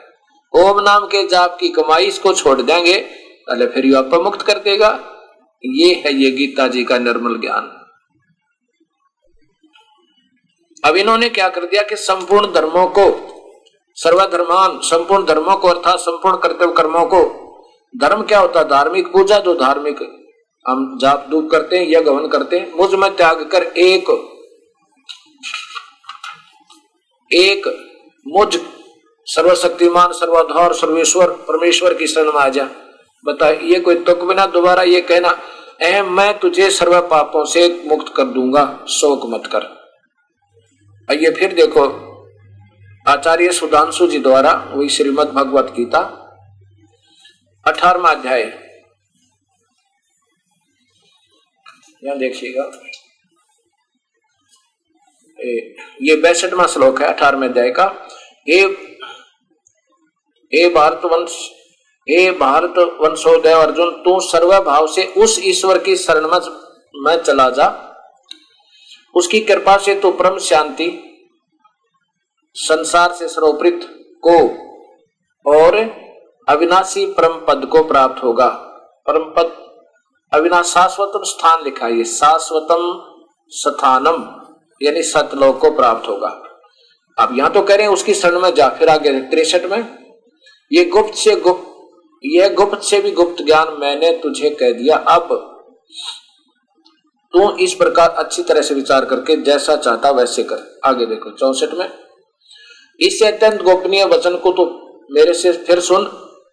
[0.54, 2.98] ओम नाम के जाप की कमाई इसको छोड़ देंगे,
[3.48, 5.00] पहले फिर यू आपको मुक्त कर देगा।
[5.64, 7.81] ये है ये गीता जी का निर्मल ज्ञान।
[10.82, 13.04] अब इन्होंने क्या कर दिया कि संपूर्ण धर्मों को,
[13.96, 17.22] सर्वधर्मान, संपूर्ण धर्मों को अर्थात संपूर्ण कर्तव्य कर्मों को,
[17.94, 19.98] धर्म क्या होता धार्मिक पूजा जो धार्मिक
[20.66, 24.10] हम जाप दूप करते हैं या गवन करते हैं, मुझमें त्याग कर एक
[27.30, 27.66] एक
[28.26, 28.58] मुझ
[29.26, 32.68] सर्वशक्तिमान, सर्वाधार, सर्वेश्वर, परमेश्वर की शरण में आ जा।
[33.24, 35.28] बता ये कोई तुक बिना दोबारा ये कहना
[35.82, 39.81] अहम मैं तुझे सर्व पापों से मुक्त कर दूँगा, शोक मत कर।
[41.08, 41.84] आइए फिर देखो
[43.06, 46.00] आचार्य सुधांशु जी द्वारा वही श्रीमद भगवत गीता
[47.64, 48.42] अठारवा अध्याय।
[52.04, 52.70] यहाँ देखिएगा।
[56.02, 57.86] ये बैसठवा श्लोक है, अठारहवें अध्याय का।
[58.48, 58.60] हे
[60.52, 61.36] हे भारत वंश
[62.06, 66.26] हे भारत वंशोदय अर्जुन, तू सर्व भाव से उस ईश्वर की शरण
[66.96, 67.66] में चला जा।
[69.14, 70.88] उसकी कृपा से तो परम शांति
[72.56, 73.80] संसार से सर्वप्रित
[74.26, 74.38] को
[75.46, 75.76] और
[76.48, 78.48] अविनाशी परम पद को प्राप्त होगा।
[79.06, 79.56] परम पद
[80.32, 82.84] अविनाश शाश्वतम स्थान लिखा है। शाश्वतम
[83.52, 84.22] स्थानम,
[84.80, 86.28] यानी सतलोक को प्राप्त होगा।
[87.18, 89.84] अब यहाँ तो कह रहे हैं उसकी शरण में जा, फिर आगे तिरसठ में,
[90.70, 91.68] ये गुप्त से गुप्त,
[92.24, 95.28] यह गुप्त से भी गुप्त ज्ञान मैंने तुझे कह दिया। अब
[97.34, 101.74] तू इस प्रकार अच्छी तरह से विचार करके जैसा चाहता वैसे कर। आगे देखो, चौसठ
[101.74, 101.88] में,
[103.00, 104.64] इससे अत्यंत गोपनीय वचन को तो
[105.10, 106.04] मेरे से फिर सुन,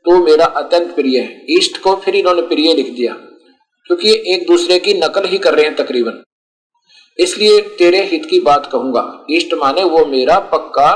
[0.05, 3.13] तू मेरा अत्यंत प्रिय है। ईष्ट को फिर इन्होंने प्रिय लिख दिया,
[3.85, 6.23] क्योंकि एक दूसरे की नकल ही कर रहे हैं तकरीबन।
[7.19, 10.91] इसलिए तेरे हित की बात कहूँगा। इष्ट माने वो मेरा पक्का,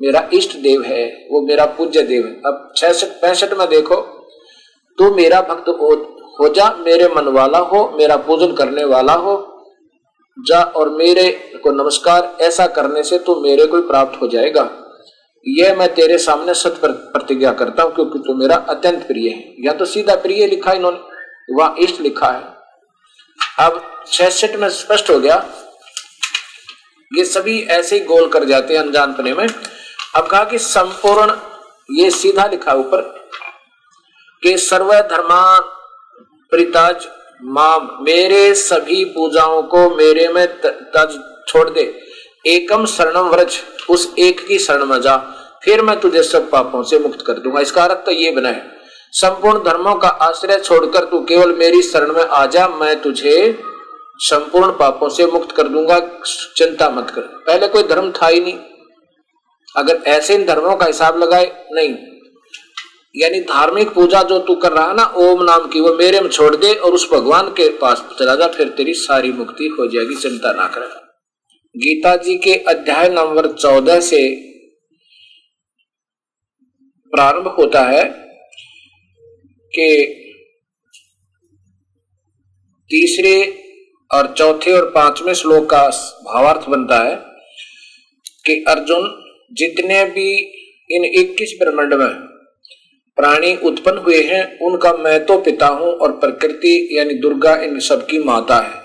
[0.00, 3.96] मेरा इष्ट देव है, वो मेरा पूज्य देव है। अब छसठ पैंसठ में देखो,
[4.98, 5.70] तू मेरा भक्त
[6.40, 9.46] हो, जा मेरे मन वाला हो मेरा पूजन करने वाला हो।
[10.38, 11.30] जा और मेरे
[11.64, 14.70] को नमस्कार ऐसा करने से तू मेरे को प्राप्त हो जाएगा।
[15.46, 19.72] यह मैं तेरे सामने सत प्रतिज्ञा करता हूँ क्योंकि तू मेरा अत्यंत प्रिय है। या
[19.72, 22.42] तो सीधा प्रिय लिखा इन्होंने वहाँ इष्ट लिखा है।
[23.66, 25.46] अब छठ में स्पष्ट हो गया।
[27.16, 29.48] ये सभी ऐसे ही गोल कर जाते हैं अनजान अनजानपने में।
[30.14, 31.36] अब कहा कि संपूर्ण
[31.96, 33.00] ये सीधा लिखा ऊपर
[34.42, 35.79] कि सर्व धर्मान
[36.50, 37.06] प्रिताज
[37.44, 41.82] माम मेरे सभी पूजाओं को मेरे में तज छोड़ दे।
[42.46, 43.58] एकम शरणम व्रज,
[43.90, 45.16] उस एक की शरण में जा।
[45.64, 48.70] फिर मैं तुझे सब पापों से मुक्त कर दूँगा। इसका अर्थ तो ये बना है।
[49.12, 53.58] संपूर्ण धर्मों का आश्रय छोड़कर तू केवल मेरी शरण में आ जा। मैं तुझे
[54.18, 55.98] संपूर्ण पापों से मुक्त कर दूँगा।
[56.56, 58.58] चिंता मत कर। पहले कोई धर्म था ही नहीं।
[59.76, 61.94] अगर ऐसे इन धर्मों का हिसाब लगाए, नहीं।
[63.14, 66.28] यानी धार्मिक पूजा जो तू कर रहा है ना, ओम नाम की, वो मेरे में
[66.30, 70.14] छोड़ दे और उस भगवान के पास चला जा, फिर तेरी सारी मुक्ति हो जाएगी,
[70.14, 70.86] चिंता ना कर।
[71.76, 74.20] गीता जी के अध्याय नंबर चौदह से
[77.12, 78.04] प्रारंभ होता है
[79.74, 80.16] कि
[82.90, 83.34] तीसरे
[84.10, 85.88] और चौथे और पाँचवें श्लोक का
[86.24, 87.16] भावार्थ बनता है
[88.46, 90.30] कि अर्जुन जितने भी
[90.90, 92.29] इन 21 ब्रह्मंड में
[93.20, 98.18] प्राणी उत्पन्न हुए हैं, उनका मैं तो पिता हूँ और प्रकृति यानी दुर्गा इन सबकी
[98.18, 98.78] माता है।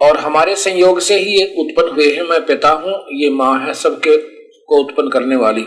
[0.00, 3.74] और हमारे संयोग से ही ये उत्पन्न हुए हैं, मैं पिता हूँ, ये माँ है,
[3.74, 4.16] सबके
[4.68, 5.64] को उत्पन्न करने वाली।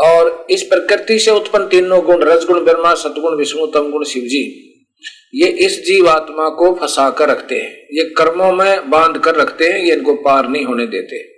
[0.00, 4.68] और इस प्रकृति से उत्पन्न तीनों गुण रजगुण ब्रह्मा सतगुण विष्णु तम गुण शिव जी
[5.34, 9.78] ये इस जीवात्मा को फंसा कर रखते हैं। ये कर्मों में बाँध कर रखते हैं,
[9.80, 11.31] ये इनको पार नहीं होने देते।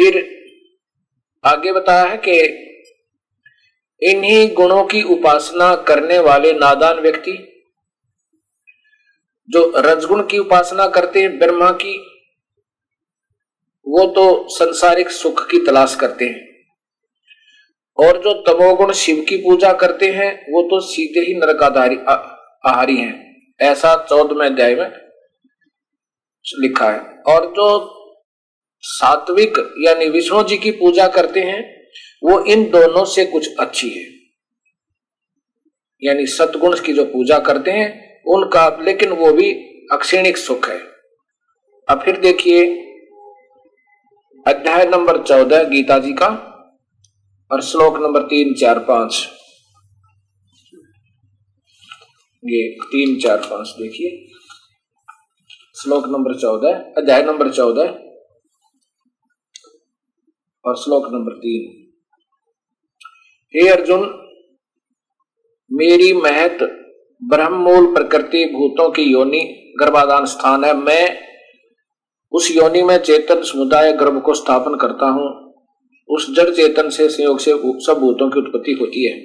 [0.00, 0.40] फिर
[1.44, 2.40] आगे बताया है कि
[4.02, 7.62] इन्हीं गुणों की उपासना करने वाले नादान व्यक्ति,
[9.50, 11.98] जो रजगुण की उपासना करते हैं ब्रह्मा की,
[13.88, 16.66] वो तो संसारिक सुख की तलाश करते हैं।
[17.98, 21.96] और जो तमोगुण शिव की पूजा करते हैं, वो तो सीधे ही नरकाधारी
[22.66, 24.92] आहारी हैं। ऐसा चौदहवें अध्याय में
[26.58, 27.96] लिखा है। और जो
[28.82, 31.82] सात्विक यानी विष्णु जी की पूजा करते हैं,
[32.22, 34.04] वो इन दोनों से कुछ अच्छी है।
[36.02, 39.52] यानी सतगुण की जो पूजा करते हैं, उनका, लेकिन वो भी
[39.92, 40.78] अक्षणिक सुख है।
[41.88, 42.66] अब फिर देखिए,
[44.46, 46.28] अध्याय नंबर चौदह, गीता जी का,
[47.52, 49.28] और श्लोक नंबर तीन, चार, पाँच।
[52.44, 54.26] ये तीन, चार, पाँच, देखिए।
[55.82, 58.09] श्लोक नंबर चौदह, अध्याय नंबर चौदह
[60.64, 61.90] और श्लोक नंबर तीन।
[63.54, 64.00] हे अर्जुन,
[65.72, 66.58] मेरी महत
[67.24, 71.18] ब्रह्ममूल प्रकृति भूतों की योनि गर्भाधान स्थान है। मैं
[72.32, 75.54] उस योनि में चेतन समुदाय गर्भ को स्थापन करता हूँ।
[76.08, 77.50] उस जड़ चेतन से संयोग से
[77.86, 79.18] सब भूतों की उत्पत्ति होती है।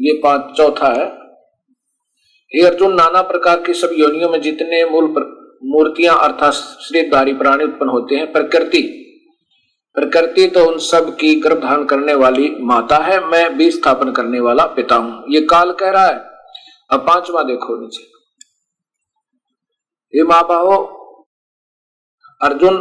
[0.00, 1.06] ये पाँच, चौथा है।
[2.52, 5.04] हे अर्जुन, नाना प्रकार की सब योनियों में जितने मूल
[5.64, 9.00] मूर्तियाँ अर्थात श्रीधारी प्राणी उत्पन्न होते हैं, प्रकृति
[9.96, 14.40] प्रकृति तो उन सब की गर्भ धारण करने वाली माता है, मैं भी स्थापन करने
[14.40, 16.18] वाला पिता हूँ। ये काल कह रहा है।
[16.90, 18.02] अब पांचवा देखो नीचे।
[20.14, 20.76] ये माँ बाहो
[22.40, 22.74] अर्जुन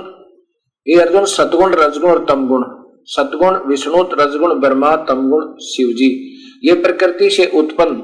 [0.87, 2.63] ये अर्जुन सतगुण रजगुण और तमगुण।
[3.07, 6.09] सतगुण विष्णु, रजगुण, ब्रह्मा, तमगुण शिव जी
[6.63, 7.99] ये प्रकृति से उत्पन्न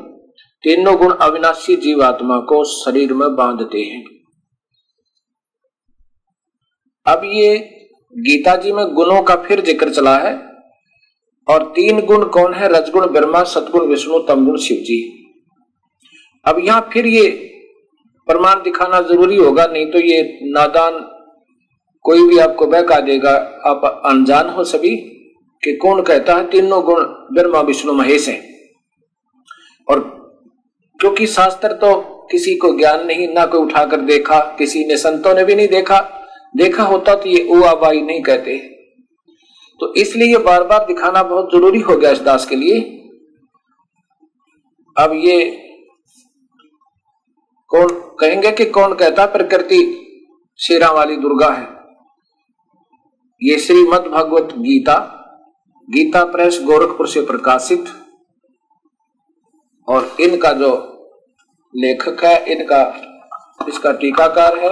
[0.64, 4.04] तीनों गुण अविनाशी जीवात्मा को शरीर में बांधते हैं।
[7.06, 7.58] अब ये
[8.14, 10.34] गीता जी में गुणों का फिर ज़िक्र चला है।
[11.48, 12.68] और तीन गुण कौन है?
[12.70, 15.16] रजगुण, ब्रह्मा सतगुण विष्णु, तमगुण शिव जी
[16.46, 17.30] अब यहाँ फिर ये
[18.28, 21.00] प्रमाण दिखाना ज़रूरी होगा, नहीं तो ये नादान
[22.06, 23.32] कोई भी आपको बहका देगा।
[23.66, 24.96] आप अनजान हो सभी
[25.64, 27.04] कि कौन कहता है तीनों गुण
[27.34, 28.42] ब्रह्मा, विष्णु, महेश हैं।
[29.88, 30.00] और
[31.00, 31.96] क्योंकि शास्त्र तो
[32.32, 35.98] किसी को ज्ञान नहीं, ना कोई उठाकर देखा, किसी ने संतों ने भी नहीं देखा
[36.54, 38.58] देखा होता तो ये ओ आबाई नहीं कहते।
[39.80, 42.80] तो इसलिए ये बार बार दिखाना बहुत ज़रूरी हो गया इस दास के लिए।
[44.98, 45.36] अब ये
[47.72, 47.88] कौन,
[48.20, 49.82] कहेंगे कि कौन कहता प्रकृति
[50.60, 51.68] शेरा वाली दुर्गा है।
[53.42, 54.98] ये श्रीमद भगवत गीता
[55.90, 57.86] गीता प्रेस गोरखपुर से प्रकाशित।
[59.88, 60.72] और इनका जो
[61.74, 62.82] लेखक है, इनका,
[63.70, 64.72] इसका टीकाकार है।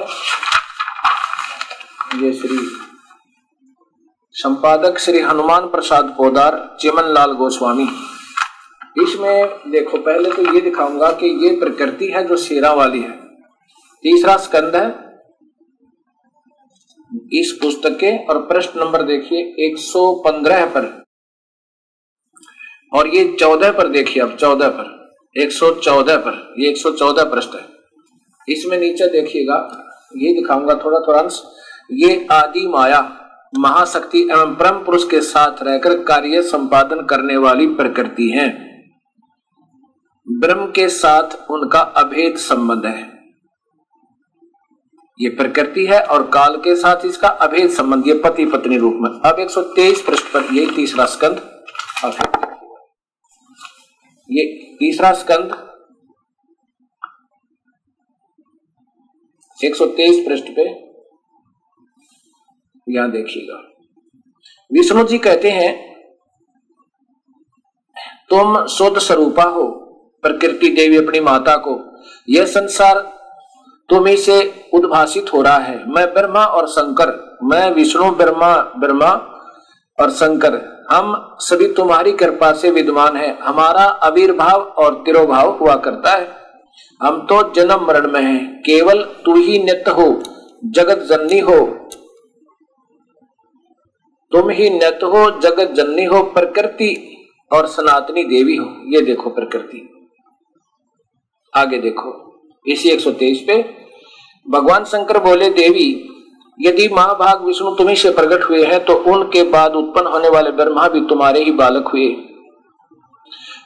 [2.15, 2.57] ये श्री
[4.31, 7.87] संपादक श्री हनुमान प्रसाद पोदार चिमन लाल गोस्वामी।
[9.03, 13.11] इसमें देखो, पहले तो ये दिखाऊँगा कि ये प्रकृति है जो शेरा वाली है।
[14.03, 14.87] तीसरा स्कंद है।
[17.39, 21.03] इस पुस्तक के और प्रश्न नंबर देखिए 115 पर।
[22.93, 27.69] और ये 14 पर देखिए अब 14 पर। 114 पर, ये 114 प्रश्न है।
[28.49, 29.83] इसमें नीचे देखिएगा,
[30.17, 31.43] ये दिखाऊँगा थोड़ा थोड़ा अंश।
[31.89, 33.01] ये आदि माया,
[33.59, 38.47] महाशक्ति एवं परम पुरुष के साथ रहकर कार्य संपादन करने वाली प्रकृति है।
[40.27, 43.05] ब्रह्म के साथ उनका अभेद संबंध है।
[45.19, 49.09] ये प्रकृति है और काल के साथ इसका अभेद संबंध, ये पति पत्नी रूप में।
[49.21, 51.41] अब 123 पृष्ठ पर यही तीसरा स्कंद
[54.29, 54.43] ये
[54.79, 55.55] तीसरा स्कंद।
[59.59, 60.86] 123 पृष्ठ पे
[62.89, 63.61] यहाँ देखिएगा।
[64.73, 65.87] विष्णु जी कहते हैं,
[68.29, 69.63] तुम शुद्ध स्वरूपा हो,
[70.21, 72.99] प्रकृति देवी अपनी माता को। यह संसार
[73.89, 79.11] तुम्ही से उद्भाषित हो रहा है। मैं ब्रह्मा और शंकर, मैं विष्णु, ब्रह्मा ब्रह्मा
[79.99, 86.11] और शंकर, हम सभी तुम्हारी कृपा से विद्वान है। हमारा आविर्भाव और तिरोभाव हुआ करता
[86.11, 86.27] है।
[87.03, 90.23] हम तो जन्म मरण में हैं। केवल तू ही नित्य हो,
[90.65, 91.89] जगत जननी हो।
[94.31, 96.95] तुम ही नत हो, जगत जननी हो, प्रकृति
[97.51, 99.87] और सनातनी देवी हो। ये देखो प्रकृति।
[101.53, 102.09] आगे देखो,
[102.65, 103.61] इसी 123 पे,
[104.45, 105.89] भगवान शंकर बोले, देवी,
[106.59, 110.87] यदि महाभाग विष्णु तुम्ही से प्रकट हुए हैं तो उनके बाद उत्पन्न होने वाले ब्रह्मा
[110.87, 112.07] भी तुम्हारे ही बालक हुए।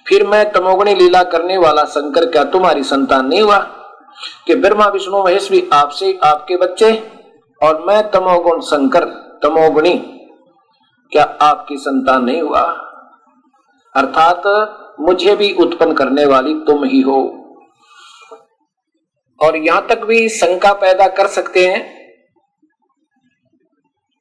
[0.07, 3.57] फिर मैं तमोगुणी लीला करने वाला शंकर, क्या तुम्हारी संतान नहीं हुआ
[4.47, 6.91] कि ब्रह्मा विष्णु महेश भी आपसे आपके बच्चे?
[7.61, 9.05] और मैं तमोगुण शंकर,
[9.43, 9.93] तमोगुणी
[11.11, 12.61] क्या आपकी संतान नहीं हुआ?
[13.95, 14.43] अर्थात
[14.99, 17.19] मुझे भी उत्पन्न करने वाली तुम ही हो।
[19.39, 21.81] और यहाँ तक भी शंका पैदा कर सकते हैं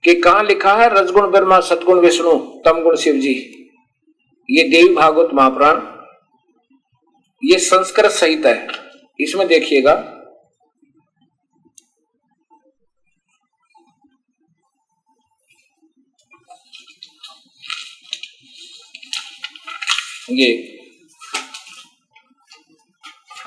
[0.05, 2.33] कि कहा लिखा है, रजगुण ब्रह्मा, सदगुण विष्णु,
[2.65, 3.35] तमगुण शिव जी
[4.49, 5.81] ये देवी भागवत महापुराण,
[7.43, 8.67] ये संस्कृत सहित है।
[9.21, 9.95] इसमें देखिएगा
[20.31, 20.53] ये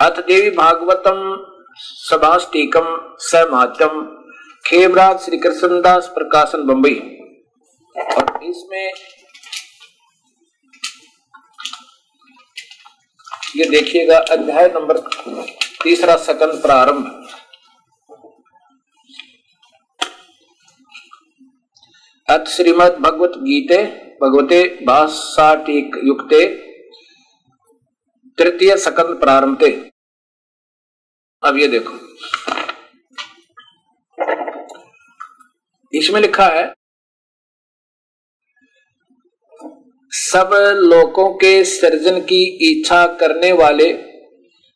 [0.02, 1.20] अथ देवी भागवतम
[1.80, 2.88] सभाष्टीकम
[3.22, 4.02] समात्यम
[4.66, 6.96] खेमराज श्री कृष्णदास प्रकाशन बंबई।
[7.96, 8.92] और इसमें
[13.58, 14.98] ये देखिएगा, अध्याय नंबर
[15.84, 17.06] तीसरा सकन प्रारंभ।
[22.28, 23.84] अथ श्रीमद भगवत गीते
[24.22, 26.44] भगवते भाषाटिक युक्ते
[28.38, 29.72] तृतीय सकंद प्रारंभ थे
[31.44, 32.00] अब ये देखो।
[35.94, 36.74] इसमें लिखा है,
[40.12, 43.90] सब लोगों के सृजन की इच्छा करने वाले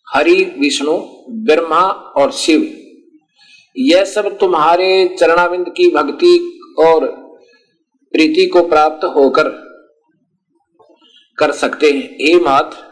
[0.07, 0.97] हरि, विष्णु,
[1.45, 1.81] ब्रह्मा
[2.17, 2.61] और शिव,
[3.75, 4.89] यह सब तुम्हारे
[5.19, 6.37] चरणाविंद की भक्ति
[6.79, 7.05] और
[8.13, 9.49] प्रीति को प्राप्त होकर
[11.37, 12.85] कर सकते हैं। हे मात्र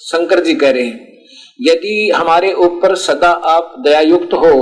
[0.00, 1.26] शंकर जी कह रहे हैं,
[1.60, 4.54] यदि हमारे ऊपर सदा आप दयायुक्त हो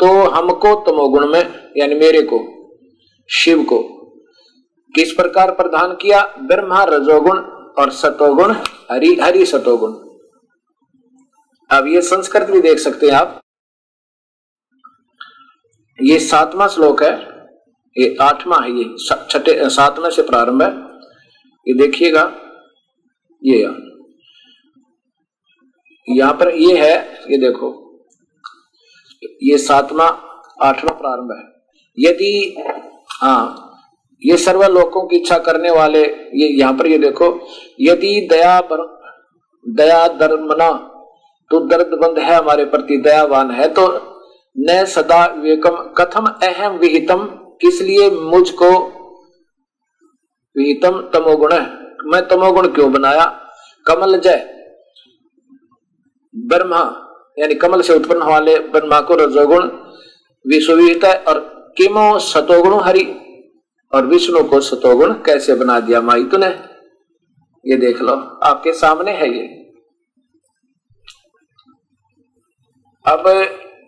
[0.00, 2.38] तो हमको तमोगुण में, यानी मेरे को,
[3.30, 3.78] शिव को,
[4.94, 6.22] किस प्रकार प्रदान किया?
[6.42, 7.38] ब्रह्मा रजोगुण
[7.78, 8.54] और सतोगुण,
[8.90, 9.92] हरि हरि सतोगुण।
[11.70, 13.40] अब ये संस्कृत भी देख सकते हैं आप।
[15.98, 17.12] ये सातवां श्लोक है,
[17.96, 18.84] ये आठवां है, ये
[19.30, 20.70] छठे, सातवें से प्रारंभ है।
[21.66, 22.24] ये देखिएगा
[23.42, 23.58] ये
[26.08, 26.94] यहाँ पर ये है
[27.30, 27.68] ये देखो।
[29.42, 30.06] ये सातवा
[30.62, 31.42] आठवां प्रारंभ है।
[31.98, 32.32] यदि
[33.12, 33.66] हाँ
[34.22, 37.28] ये सर्व लोगों की इच्छा करने वाले ये यहाँ पर ये देखो
[37.80, 38.86] यदि दया बर,
[39.66, 40.70] दया धर्मना
[41.50, 43.86] तो दर्द बंद है हमारे प्रति दयावान है तो
[44.56, 47.24] न सदा विवेकम कथम अहम विहितम
[47.60, 48.70] किस लिए मुझको
[50.56, 51.54] विहितम तमोगुण
[52.04, 53.50] मैं तमोगुण क्यों बनाया?
[53.86, 54.56] कमल जय।
[56.36, 57.06] ब्रह्मा,
[57.38, 59.64] यानी कमल से उत्पन्न वाले ब्रह्मा को रजोगुण,
[60.46, 61.40] विश्वविहित है और
[61.76, 63.16] किमो सतोगुण हरि,
[63.94, 66.46] और विष्णु को सतोगुण कैसे बना दिया माई तूने?
[67.66, 68.12] ये देख लो,
[68.44, 69.72] आपके सामने है ये।
[73.06, 73.28] अब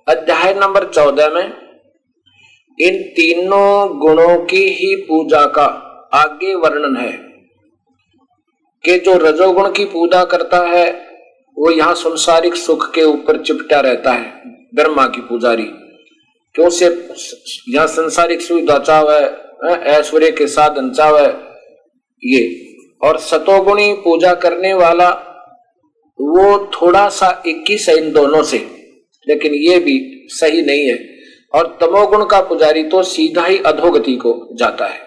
[0.08, 1.46] अध्याय नंबर चौदह में,
[2.80, 5.64] इन तीनों गुणों की ही पूजा का
[6.14, 7.31] आगे वर्णन है।
[8.84, 10.90] कि जो रजोगुण की पूजा करता है,
[11.56, 14.32] वो यहाँ संसारिक सुख के ऊपर चिपटा रहता है,
[14.74, 15.66] ब्रह्मा की पुजारी।
[16.54, 16.86] क्यों से
[17.68, 21.18] यहाँ संसारिक सुविधा चाव है ऐश्वर्य के साधन चाव
[22.22, 22.42] ये।
[23.02, 25.08] और सतोगुणी पूजा करने वाला,
[26.18, 28.58] वो थोड़ा सा इक्कीस है इन दोनों से,
[29.26, 29.98] लेकिन ये भी
[30.30, 30.98] सही नहीं है।
[31.54, 35.00] और तमोगुण का पुजारी तो सीधा ही अधोगति को जाता है।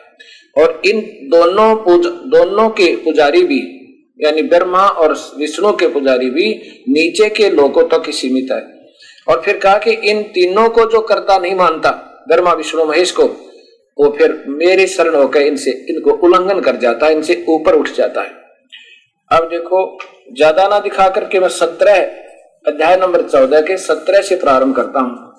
[0.55, 0.99] और इन
[1.29, 1.75] दोनों
[2.29, 3.59] दोनों के पुजारी भी,
[4.19, 6.53] यानी ब्रह्मा और विष्णु के पुजारी भी
[6.89, 8.61] नीचे के लोगों तक ही सीमित है।
[9.27, 11.91] और फिर कहा कि इन तीनों को जो करता नहीं मानता,
[12.27, 13.23] ब्रह्मा, विष्णु, महेश को,
[13.97, 18.21] वो फिर मेरे शरण होकर इनसे, इनको उल्लंघन कर जाता है, इनसे ऊपर उठ जाता
[18.21, 18.31] है।
[19.31, 19.97] अब देखो,
[20.37, 22.01] ज़्यादा ना दिखा करके मैं सत्रह,
[22.65, 25.33] अध्याय नंबर चौदह के सत्रह से प्रारंभ करता हूँ।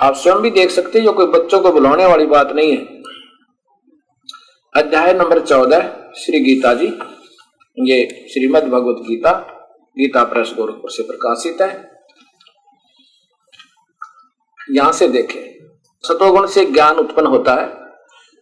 [0.00, 2.97] आप स्वयं भी देख सकते जो कोई बच्चों को बुलाने वाली बात नहीं है।
[4.76, 5.80] अध्याय नंबर चौदह,
[6.16, 6.86] श्री गीता जी।
[7.78, 9.32] ये श्रीमद भगवत गीता
[9.98, 11.90] गीता प्रेस गोरखपुर से प्रकाशित है।
[14.70, 15.64] यहाँ से देखें।
[16.02, 17.72] सतोगुण से ज्ञान उत्पन्न होता है।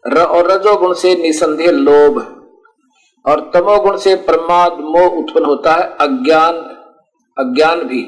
[0.07, 2.19] र और रजोगुण से निसंदेह लोभ।
[3.27, 6.55] और तमोगुण से प्रमाद मोह उत्पन्न होता है। अज्ञान
[7.39, 8.07] अज्ञान भी।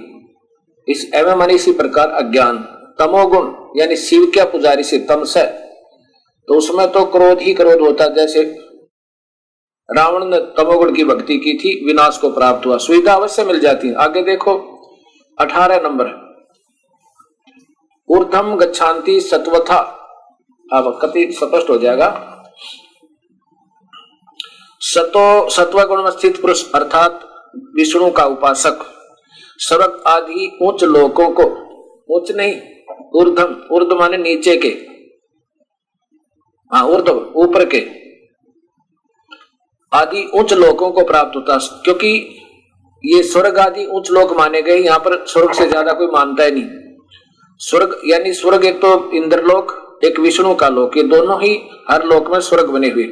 [0.88, 2.58] इस एवं इसी प्रकार अज्ञान।
[2.98, 5.36] तमोगुण, यानी शिव के पुजारी से तमस
[6.48, 8.42] तो उसमें तो क्रोध ही क्रोध होता, जैसे
[9.88, 13.88] रावण ने तमोगुण की भक्ति की थी, विनाश को प्राप्त हुआ, सुविधा अवश्य मिल जाती।
[13.88, 14.56] है आगे देखो,
[15.38, 16.06] अठारह नंबर
[18.08, 19.78] ऊर्धम गच्छांति सत्वथा।
[20.72, 22.08] अब कति स्पष्ट हो जाएगा।
[24.80, 27.20] सतो सत्व गुण स्थित पुरुष, अर्थात
[27.74, 28.84] विष्णु का उपासक
[29.58, 31.42] स्वर्ग आदि उच्च लोकों को,
[32.16, 32.60] उच्च नहीं
[33.14, 34.87] ऊर्धम ऊर्ध माने नीचे के
[36.72, 37.78] हाँ ऊर्ध ऊपर के।
[39.92, 42.08] आदि उच्च लोकों को प्राप्त होता क्योंकि
[43.04, 46.50] ये स्वर्ग आदि उच्च लोक माने गए, यहाँ पर स्वर्ग से ज़्यादा कोई मानता है
[46.50, 46.64] नहीं।
[47.60, 49.72] स्वर्ग, यानी स्वर्ग एक तो इंद्रलोक,
[50.04, 51.54] एक विष्णु का लोक, ये दोनों ही
[51.90, 53.06] हर लोक में स्वर्ग बने हुए।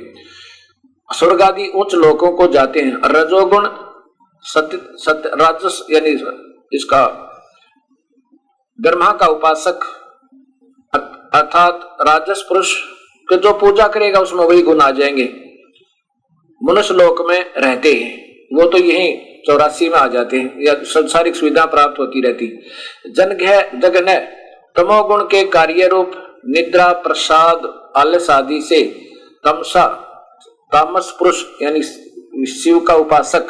[1.11, 3.68] स्वर्ग आदि उच्च लोकों को जाते हैं। रजोगुण
[4.44, 6.11] सत्य सत्य राजस, यानी
[6.72, 7.07] इसका
[8.78, 9.80] ब्रह्मा का उपासक,
[10.92, 12.74] अर्थात राजस पुरुष
[13.29, 15.29] के जो पूजा करेगा उसमें वही गुण आ जाएँगे।
[16.62, 21.37] मनुष्य लोक में रहते हैं, वो तो यही चौरासी में आ जाते हैं, या संसारिक
[21.37, 22.47] सुविधा प्राप्त होती रहती।
[23.07, 23.37] जन
[23.83, 24.14] जगन
[24.77, 26.11] तमोगुण के कार्य रूप
[26.47, 28.81] निद्रा, प्रसाद, आलस आदि से
[29.45, 29.87] तमसा,
[30.72, 31.83] तामस पुरुष, यानी
[32.47, 33.47] शिव का उपासक,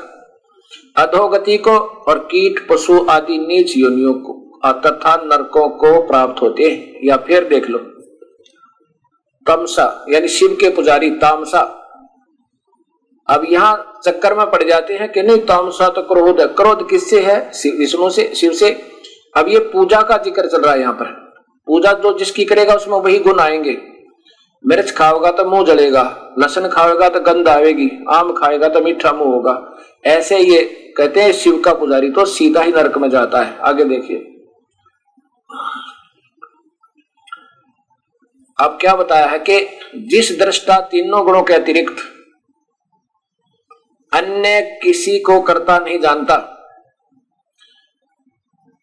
[0.97, 4.33] अधोगति को और कीट, पशु आदि नीच योनियों को
[4.67, 7.79] तथा नरकों को प्राप्त होते हैं, या फिर देख लो।
[9.47, 11.61] तमसा, यानी शिव के पुजारी तामसा।
[13.29, 17.21] अब यहाँ चक्कर में पड़ जाते हैं कि नहीं, तामसा तो क्रोध है। क्रोध किससे
[17.21, 17.39] है?
[17.79, 18.71] विष्णु से, शिव से।
[19.37, 21.05] अब ये पूजा का ज़िक्र चल रहा है यहाँ पर।
[21.69, 23.77] पूजा जो जिसकी करेगा, उसमें वही गुण आएँगे।
[24.65, 26.03] मिर्च खाओगा तो मुँह जलेगा
[26.39, 29.55] लसन खाएगा तो गंध आएगी, आम खाएगा तो मीठा मुँह होगा।
[30.07, 30.63] ऐसे ये
[30.97, 34.33] कहते हैं शिव का पुजारी तो सीधा ही नरक में जाता है। आगे देखिए।
[38.59, 39.59] अब क्या बताया है कि
[40.11, 41.97] जिस दृष्टा तीनों गुणों के अतिरिक्त
[44.13, 46.37] अन्य किसी को करता नहीं जानता,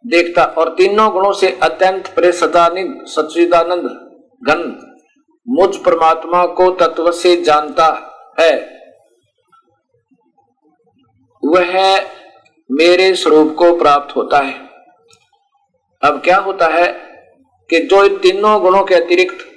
[0.06, 3.88] देखता, और तीनों गुणों से अत्यंत प्रेसदानंद सचिदानंद
[4.42, 4.62] घन
[5.48, 7.88] मुझ परमात्मा को तत्व से जानता
[8.40, 8.52] है।
[11.44, 11.74] वह
[12.70, 14.54] मेरे स्वरूप को प्राप्त होता है।
[16.02, 16.88] अब क्या होता है
[17.70, 19.50] कि जो इन तीनों गुणों के अतिरिक्त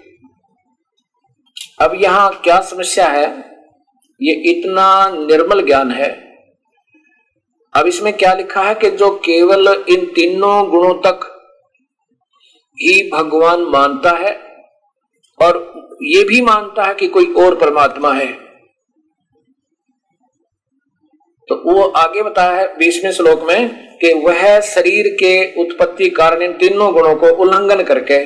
[1.80, 3.26] अब यहाँ क्या समस्या है?
[4.20, 6.08] ये इतना निर्मल ज्ञान है।
[7.74, 11.26] अब इसमें क्या लिखा है कि जो केवल इन तीनों गुणों तक
[12.78, 14.32] ही भगवान मानता है
[15.40, 15.58] और
[16.02, 18.32] ये भी मानता है कि कोई और परमात्मा है।
[21.48, 23.68] तो वो आगे बताया है बीसवें श्लोक में
[23.98, 28.18] कि वह शरीर के उत्पत्ति कारण इन तीनों गुणों को उल्लंघन करके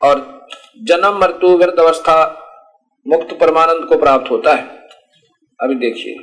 [0.00, 0.20] और
[0.78, 2.38] जन्म मृत्यु वृद्ध अवस्था
[3.08, 4.68] मुक्त परमानंद को प्राप्त होता है।
[5.60, 6.14] अभी देखिए।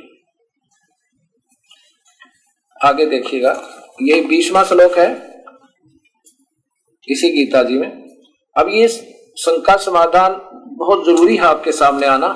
[2.84, 3.52] आगे देखिएगा।
[4.02, 5.10] ये बीसवा श्लोक है
[7.08, 8.16] इसी गीता जी में।
[8.56, 8.88] अब ये
[9.38, 10.40] शंका समाधान
[10.76, 12.28] बहुत ज़रूरी है आपके सामने आना।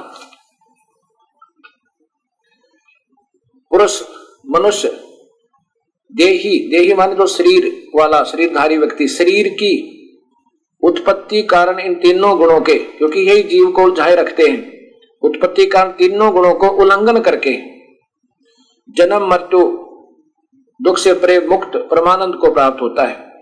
[3.70, 4.02] पुरुष,
[4.46, 4.88] मनुष्य,
[6.12, 9.93] देही देही माने तो शरीर वाला, शरीरधारी व्यक्ति, शरीर की
[10.84, 14.90] उत्पत्ति कारण इन तीनों गुणों के, क्योंकि यही जीव को उलझाए रखते हैं।
[15.22, 17.56] उत्पत्ति कारण तीनों गुणों को उल्लंघन करके।
[18.90, 19.60] जन्म, मृत्यु,
[20.82, 23.32] दुख से परे मुक्त परमानंद को प्राप्त होता है।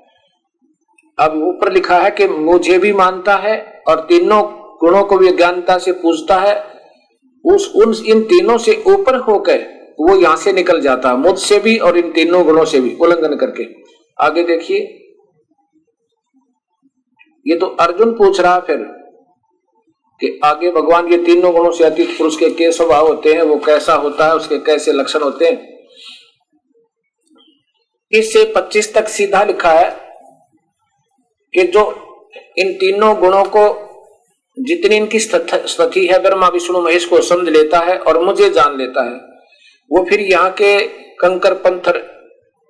[1.18, 5.78] अब ऊपर लिखा है कि मुझे भी मानता है और तीनों गुणों को भी ज्ञानता
[5.78, 6.80] से पूछता है।
[7.44, 9.58] उस, उन, इन तीनों से ऊपर होकर
[10.00, 13.66] वो यहाँ से निकल जाता, मुझसे भी और इन तीनों गुणों से भी उल्लंघन करके।
[14.20, 14.98] आगे देखिए।
[17.46, 18.76] ये तो अर्जुन पूछ रहा फिर
[20.20, 23.56] कि आगे भगवान ये तीनों गुणों से अतीत पुरुष के के स्वभाव होते हैं, वो
[23.58, 25.70] कैसा होता है, उसके कैसे लक्षण होते हैं?
[28.12, 29.90] इससे 25 तक सीधा लिखा है
[31.54, 31.82] कि जो
[32.58, 33.64] इन तीनों गुणों को
[34.56, 39.04] जितनी इनकी स्थिति है ब्रह्मा विष्णु महेश को समझ लेता है और मुझे जान लेता
[39.04, 39.14] है,
[39.90, 40.78] वो फिर यहाँ के
[41.18, 42.00] कंकर, पंथर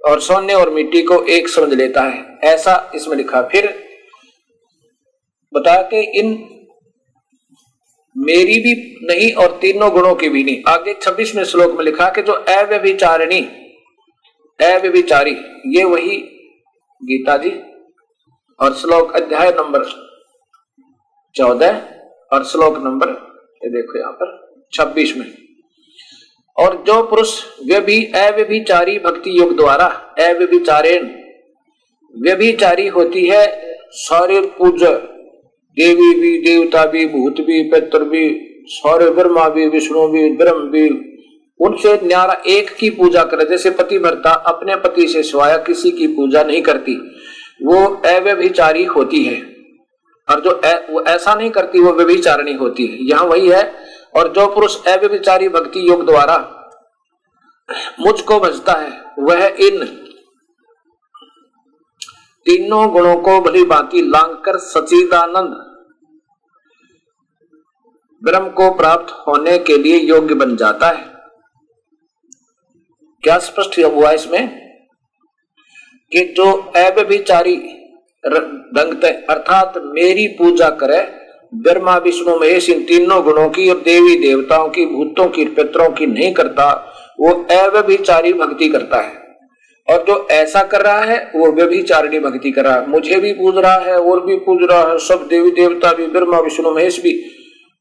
[0.01, 3.75] और सोने और मिट्टी को एक समझ लेता है। ऐसा इसमें लिखा फिर
[5.53, 6.33] बताया कि इन
[8.17, 8.75] मेरी भी
[9.07, 13.41] नहीं और तीनों गुणों की भी नहीं। आगे छब्बीसवें श्लोक में लिखा कि जो अव्यभिचारिणी,
[14.61, 15.37] अव्यभिचारी,
[15.77, 16.17] ये वही
[17.03, 17.51] गीता जी।
[18.59, 19.85] और श्लोक अध्याय नंबर
[21.35, 21.81] चौदह
[22.33, 23.11] और श्लोक नंबर,
[23.63, 24.39] ये देखो यहाँ पर
[24.73, 25.27] छब्बीस में
[26.57, 27.33] और जो पुरुष
[27.67, 29.87] व्यभी, अव्यभिचारी भक्ति योग द्वारा,
[30.21, 31.09] अव्यभिचारेण,
[32.15, 33.45] व्यभिचारी होती है
[33.99, 34.91] सारे पूजा
[35.79, 40.89] देवी भी देवता भी भूत भी पित्र भी सारे ब्रह्मा भी विष्णु भी ब्रह्म भी।
[41.61, 46.07] उनसे न्यारा एक की पूजा करे जैसे पति भरता अपने पति से सिवाय किसी की
[46.07, 46.97] पूजा नहीं करती।
[47.63, 49.43] वो अव्यभिचारी होती है।
[50.31, 53.75] और जो ए, वो ऐसा नहीं करती वो व्यभिचारणी होती है। यहाँ वही है।
[54.15, 56.59] और जो पुरुष अव्यभिचारी भक्ति योग द्वारा
[58.01, 60.02] मुझको भजता है वह इन
[62.45, 65.73] तीनों गुणों को भली भांति लांग कर सचिदानंद
[68.25, 71.13] ब्रह्म को प्राप्त होने के लिए योग्य बन जाता है।
[73.23, 74.63] क्या स्पष्ट हुआ इसमें?
[76.13, 77.57] कि जो अव्यभिचारी
[78.27, 81.19] रंगते, अर्थात मेरी पूजा करे,
[81.55, 86.07] ब्रह्मा, विष्णु, महेश, इन तीनों गुणों की और देवी देवताओं की, भूतों की, पितरों की
[86.07, 89.32] नहीं करता, वो अव्यभिचारी भक्ति करता है।
[89.91, 93.59] और जो ऐसा कर रहा है, वो व्यभिचारिणी भक्ति कर रहा है। मुझे भी पूज
[93.59, 97.25] रहा है, और भी पूज रहा है। सब देवी देवता भी, ब्रह्मा, विष्णु, महेश भी,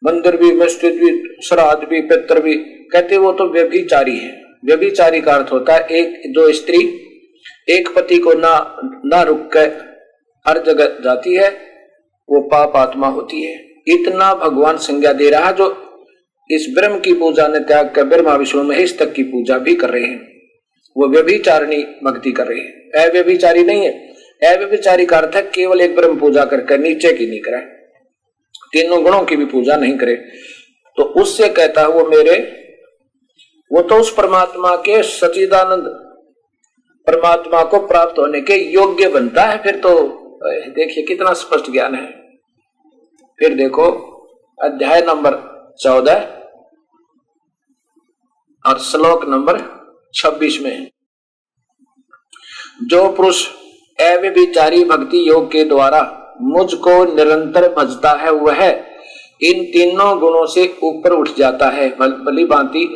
[0.04, 5.34] मंदिर भी, मस्जिद भी, श्राद्ध भी, पित्र भी। कहते वो तो व्यभिचारी है। व्यभिचारी का
[5.34, 7.08] अर्थ होता है, एक जो स्त्री,
[7.70, 9.72] एक पति को ना ना रुक कर
[10.48, 11.50] हर जगह जाती है,
[12.30, 15.88] वो पाप आत्मा होती है। इतना भगवान संज्ञा दे रहा जो
[16.52, 19.90] इस ब्रह्म की पूजा ने त्याग कर, ब्रह्मा, विष्णु, महेश तक की पूजा भी कर
[19.90, 20.31] रहे हैं।
[20.98, 22.72] वो व्यभिचारिणी भक्ति कर रही है।
[23.10, 24.08] अव्यभिचारी नहीं है।
[24.56, 27.62] अव्यभिचारी का अर्थ है, केवल एक ब्रह्म पूजा करके नीचे की नहीं करे।
[28.74, 30.16] तीनों गुणों की भी पूजा नहीं करे।
[30.98, 32.58] तो उससे कहता है, वो मेरे,
[33.74, 35.84] वो तो उस परमात्मा के सचिदानंद
[37.08, 40.18] परमात्मा को प्राप्त होने के योग्य बनता है। फिर तो
[40.70, 42.12] देखिए कितना स्पष्ट ज्ञान है।
[43.40, 43.86] फिर देखो,
[44.64, 45.34] अध्याय नंबर
[45.84, 46.20] चौदह
[48.66, 49.81] और श्लोक नंबर
[50.14, 50.90] छब्बीस में
[52.84, 53.46] जो पुरुष
[54.00, 56.02] अव्यभिचारी भक्ति योग के द्वारा
[56.42, 58.64] मुझको निरंतर भजता है, वह
[59.42, 62.88] इन तीनों गुणों से ऊपर उठ जाता है। बली भांति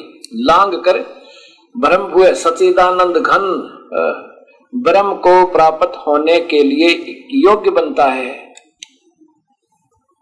[0.41, 0.99] लांग कर
[1.75, 3.45] ब्रह्म हुए सचिदानंद घन
[4.73, 6.89] ब्रह्म को प्राप्त होने के लिए
[7.39, 8.54] योग्य बनता है।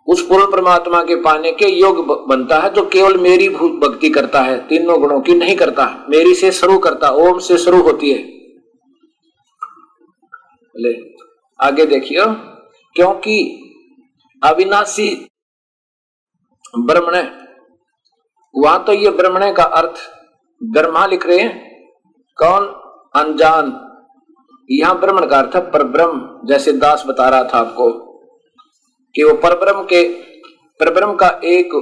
[0.08, 4.58] उस पूर्ण परमात्मा के पाने के योग बनता है जो केवल मेरी भक्ति करता है,
[4.68, 8.18] तीनों गुणों की नहीं करता, मेरी से शुरू करता, ओम से शुरू होती है।
[10.76, 10.94] ले,
[11.60, 12.26] आगे देखियो,
[12.96, 13.40] क्योंकि
[14.42, 15.10] अविनाशी
[16.78, 17.16] ब्रह्मण
[18.56, 20.00] वहाँ तो ये ब्रह्मण का अर्थ,
[20.62, 21.52] ब्रह्मा लिख रहे हैं,
[22.38, 22.66] कौन
[23.16, 23.72] अनजान,
[24.70, 28.13] यहाँ ब्रह्मण का अर्थ है पर ब्रह्म जैसे दास बता रहा था आपको।
[29.16, 30.04] कि वो परब्रह्म के,
[30.80, 31.74] परब्रह्म का एक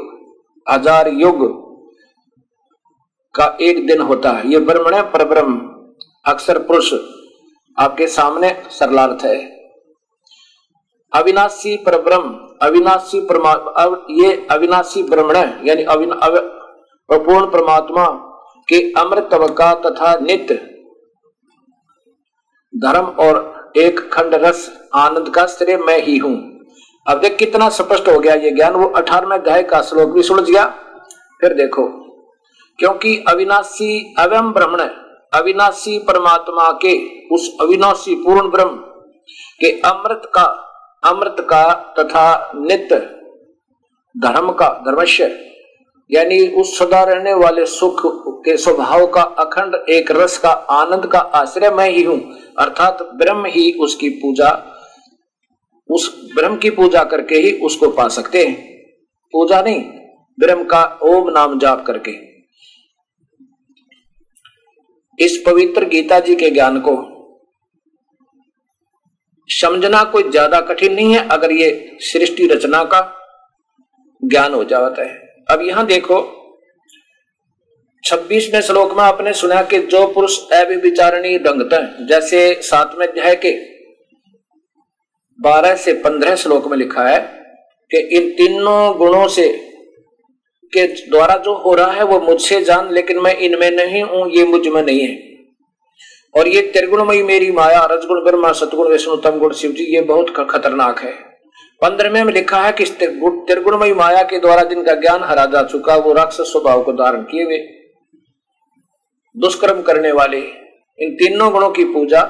[0.67, 1.43] हज़ार युग
[3.35, 5.59] का एक दिन होता है। ये ब्रह्मण है, परब्रह्म,
[6.25, 6.93] अक्सर पुरुष।
[7.77, 9.37] आपके सामने सरलार्थ है।
[11.11, 12.29] अविनाशी परब्रह्म,
[12.61, 15.35] अविनाशी परमात्मा ये अविनाशी ब्रह्मण
[15.67, 18.05] यानी अपूर्ण परमात्मा
[18.67, 20.55] के अमृत का तथा नित्य
[22.73, 26.35] धर्म और एक खंड रस आनंद का श्रेय मैं ही हूँ।
[27.07, 30.49] अब देख कितना स्पष्ट हो गया ये ज्ञान। वो अठारहवें अध्याय का श्लोक भी सुलझ
[30.49, 30.65] गया।
[31.41, 31.87] फिर देखो,
[32.79, 34.81] क्योंकि अविनाशी अवयम ब्रह्मण
[35.33, 36.93] अविनाशी परमात्मा के,
[37.27, 38.75] उस अविनाशी पूर्ण ब्रह्म
[39.61, 40.43] के अमृत का
[41.03, 41.63] अमृत का
[41.99, 42.97] तथा नित्य
[44.15, 45.25] धर्म का धर्मश्य
[46.09, 48.01] यानी उस सदा रहने वाले सुख
[48.45, 52.19] के स्वभाव का अखंड एक रस का आनंद का आश्रय मैं ही हूँ।
[52.59, 54.49] अर्थात ब्रह्म ही उसकी पूजा
[55.91, 58.55] उस ब्रह्म की पूजा करके ही उसको पा सकते हैं।
[59.33, 59.81] पूजा नहीं,
[60.37, 62.11] ब्रह्म का ओम नाम जाप करके।
[65.19, 66.97] इस पवित्र गीता जी के ज्ञान को
[69.49, 73.01] समझना कोई ज़्यादा कठिन नहीं है, अगर ये सृष्टि रचना का
[74.21, 76.19] ज्ञान हो जाता है। अब यहाँ देखो,
[78.03, 83.51] छब्बीसवें श्लोक में आपने सुना कि जो पुरुष अभिविचारणी रंगत है, जैसे सातवें अध्याय के
[85.41, 87.19] बारह से पंद्रह श्लोक में लिखा है
[87.91, 89.47] कि इन तीनों गुणों से
[90.73, 94.45] के द्वारा जो हो रहा है वो मुझसे जान, लेकिन मैं इनमें नहीं हूँ, ये
[94.45, 95.31] मुझमें नहीं है।
[96.35, 100.29] और ये त्रिगुणमयी मेरी माया, रजगुण, ब्रह्मा सतगुण विष्णु, तम, गुण, शिव जी, ये बहुत
[100.51, 101.11] खतरनाक है।
[101.81, 106.13] पंद्रहवें में लिखा है कि त्रिगुणमयी माया के द्वारा जिनका ज्ञान हरा जा चुका, वो
[106.13, 107.57] राक्षस स्वभाव को धारण किए हुए,
[109.37, 110.39] दुष्कर्म करने वाले,
[110.99, 112.21] इन तीनों गुणों की पूजा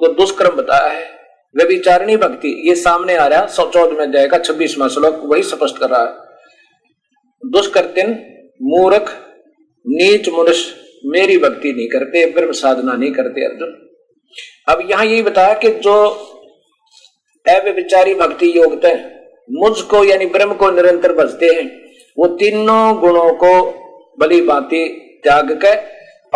[0.00, 1.15] को दुष्कर्म बताया है।
[1.56, 5.90] व्यभिचारिणी भक्ति, ये सामने आ रहा, सौ चौदह में जाएगा छब्बीसवा श्लोक वही स्पष्ट कर
[5.90, 8.10] रहा है। दुष्कर्तिन
[8.62, 9.10] मूर्ख,
[9.84, 10.74] नीच मनुष्य,
[11.06, 13.74] मेरी भक्ति नहीं करते, ब्रह्म साधना नहीं करते अर्जुन।
[14.68, 15.94] अब यहाँ यही बताया कि जो
[17.46, 19.14] अव्यविचारी भक्ति योगता है
[19.50, 21.66] मुझको यानी ब्रह्म को निरंतर बजते हैं,
[22.18, 23.52] वो तीनों गुणों को
[24.18, 24.88] बली बाती
[25.24, 25.76] त्याग कर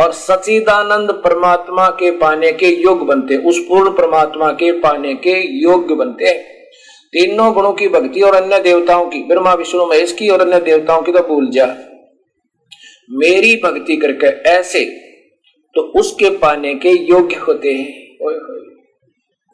[0.01, 5.95] और सचिदानंद परमात्मा के पाने के योग बनते, उस पूर्ण परमात्मा के पाने के योग्य
[5.95, 6.39] बनते हैं।
[7.13, 11.03] तीनों गुणों की भक्ति और अन्य देवताओं की, ब्रह्मा, विष्णु, महेश की और अन्य देवताओं
[11.03, 11.67] की तो भूल जा।
[13.13, 14.85] मेरी भक्ति करके ऐसे
[15.75, 17.89] तो उसके पाने के योग्य होते हैं।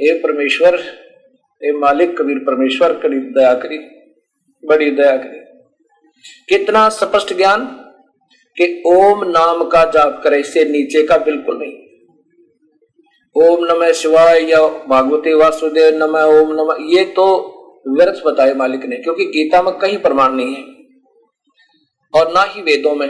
[0.01, 0.75] ये परमेश्वर
[1.61, 3.79] ये मालिक, कबीर परमेश्वर, करी दया करी,
[4.63, 5.39] बड़ी दया करी।
[6.49, 7.61] कितना स्पष्ट ज्ञान
[8.59, 11.73] कि ओम नाम का जाप करे, इससे नीचे का बिल्कुल नहीं।
[13.37, 17.27] ओम नमः शिवाय या भागवती वासुदेव नमः, ओम नमः, ये तो
[17.89, 20.65] व्यर्थ बताए मालिक ने, क्योंकि गीता में कहीं प्रमाण नहीं है
[22.15, 23.09] और ना ही वेदों में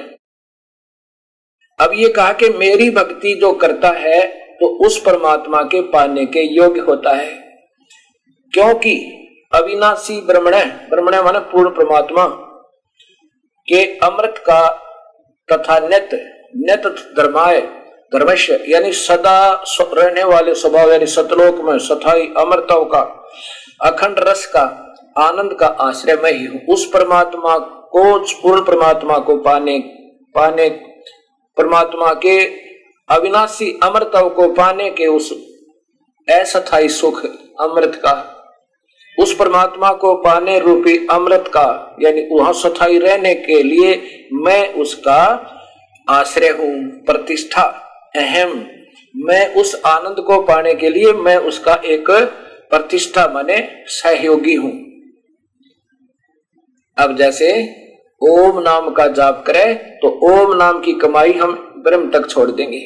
[1.79, 4.21] अब ये कहा कि मेरी भक्ति जो करता है
[4.61, 7.31] तो उस परमात्मा के पाने के योग्य होता है।
[8.53, 8.95] क्योंकि
[9.55, 10.55] अविनाशी ब्रह्मण
[10.91, 12.27] ब्रह्मण माने पूर्ण परमात्मा,
[13.69, 14.61] के अमृत का
[15.49, 16.09] तथा नित
[16.57, 16.87] नित
[17.17, 17.61] धर्माय
[18.13, 23.01] धर्मश्य यानी सदा रहने वाले स्वभाव, यानी सतलोक में सथाई अमृतों का,
[23.83, 24.63] अखंड रस का,
[25.19, 29.79] आनंद का आश्रय में ही हूँ। उस परमात्मा को पूर्ण परमात्मा को पाने
[30.35, 30.69] पाने,
[31.57, 32.39] परमात्मा के
[33.09, 35.33] अविनाशी अमृतव को पाने के उस
[36.29, 37.25] अस्थाई सुख,
[37.61, 38.13] अमृत का
[39.19, 43.95] उस परमात्मा को पाने रूपी अमृत का, यानी वहाँ सथाई रहने के लिए
[44.35, 45.23] मैं उसका
[46.09, 46.75] आश्रय हूँ,
[47.07, 47.63] प्रतिष्ठा,
[48.17, 48.53] अहम।
[49.15, 52.11] मैं उस आनंद को पाने के लिए मैं उसका एक
[52.71, 53.57] प्रतिष्ठा, माने
[53.91, 54.73] सहयोगी हूँ।
[56.97, 57.51] अब जैसे
[58.23, 59.65] ओम नाम का जाप करे
[60.03, 61.53] तो ओम नाम की कमाई हम
[61.85, 62.81] ब्रह्म तक छोड़ देंगे।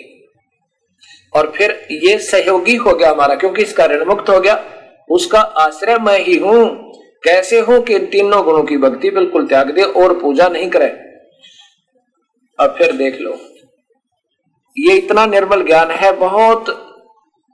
[1.32, 4.54] और फिर ये सहयोगी हो गया हमारा, क्योंकि इसका ऋण मुक्त हो गया।
[5.10, 6.92] उसका आश्रय मैं ही हूँ।
[7.22, 10.86] कैसे हो कि तीनों गुणों की भक्ति बिल्कुल त्याग दे और पूजा नहीं करे?
[12.58, 13.38] अब फिर देख लो।
[14.76, 16.68] ये इतना निर्मल ज्ञान है, बहुत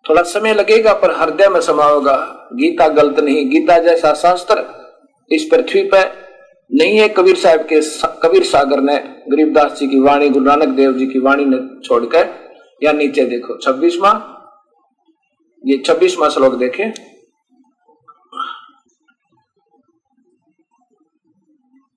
[0.05, 2.17] थोड़ा समय लगेगा, पर हृदय में समा होगा
[2.53, 4.65] गीता गलत नहीं, गीता जैसा शास्त्र
[5.31, 6.13] इस पृथ्वी पर
[6.71, 7.81] नहीं है। कबीर साहब के
[8.23, 8.97] कबीर सागर ने,
[9.31, 12.29] गरीबदास जी की वाणी, गुरु नानक देव जी की वाणी ने छोड़कर,
[12.83, 14.13] या नीचे देखो, छब्बीसवा,
[15.65, 17.16] ये छब्बीसवा श्लोक देखे।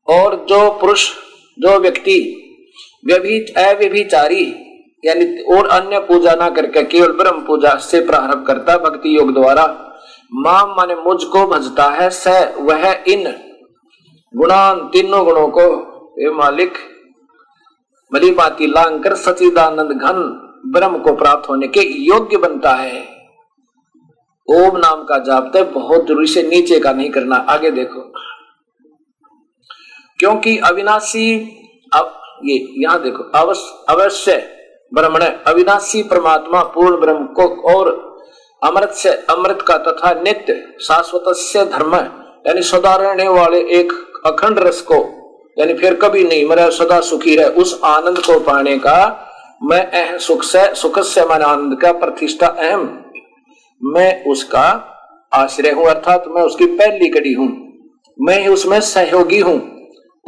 [0.10, 1.10] और जो पुरुष,
[1.57, 2.18] जो व्यक्ति
[3.60, 4.43] अव्यभिचारी,
[5.03, 9.66] यानी और अन्य पूजा ना करके केवल ब्रह्म पूजा से प्रारंभ करता भक्ति योग द्वारा
[10.38, 12.28] माम माने मुझको भजता है स
[12.62, 13.24] वह इन
[14.34, 15.64] गुणान तीनों गुणों को
[16.20, 16.74] ये मालिक
[18.12, 20.20] भली बाती लांग कर सचिदानंद घन
[20.68, 23.01] ब्रह्म को प्राप्त होने के योग्य बनता है।
[24.47, 28.01] ओम नाम का जाप तो बहुत ज़रूरी से नीचे का नहीं करना, आगे देखो।
[30.20, 31.36] क्योंकि अविनाशी,
[31.91, 32.15] अब
[32.45, 34.36] ये, यहाँ देखो, अवश्य अवश्य
[34.91, 37.88] ब्रह्मण अविनाशी परमात्मा पूर्ण ब्रह्म को और
[38.61, 43.91] अमृत से, अमृत का तथा नित्य शाश्वत से धर्म यानी सदा रहने वाले एक
[44.26, 44.95] अखंड रस को,
[45.57, 49.26] यानी फिर कभी नहीं मरे, सदा सुखी रहे, उस आनंद को पाने का
[49.63, 52.84] मैं अह सुख से सुख से मन आनंद का प्रतिष्ठा अहम।
[53.82, 54.67] मैं उसका
[55.32, 57.47] आश्रय हूँ, अर्थात मैं उसकी पहली कड़ी हूँ।
[58.20, 59.78] मैं ही उसमें सहयोगी हूँ।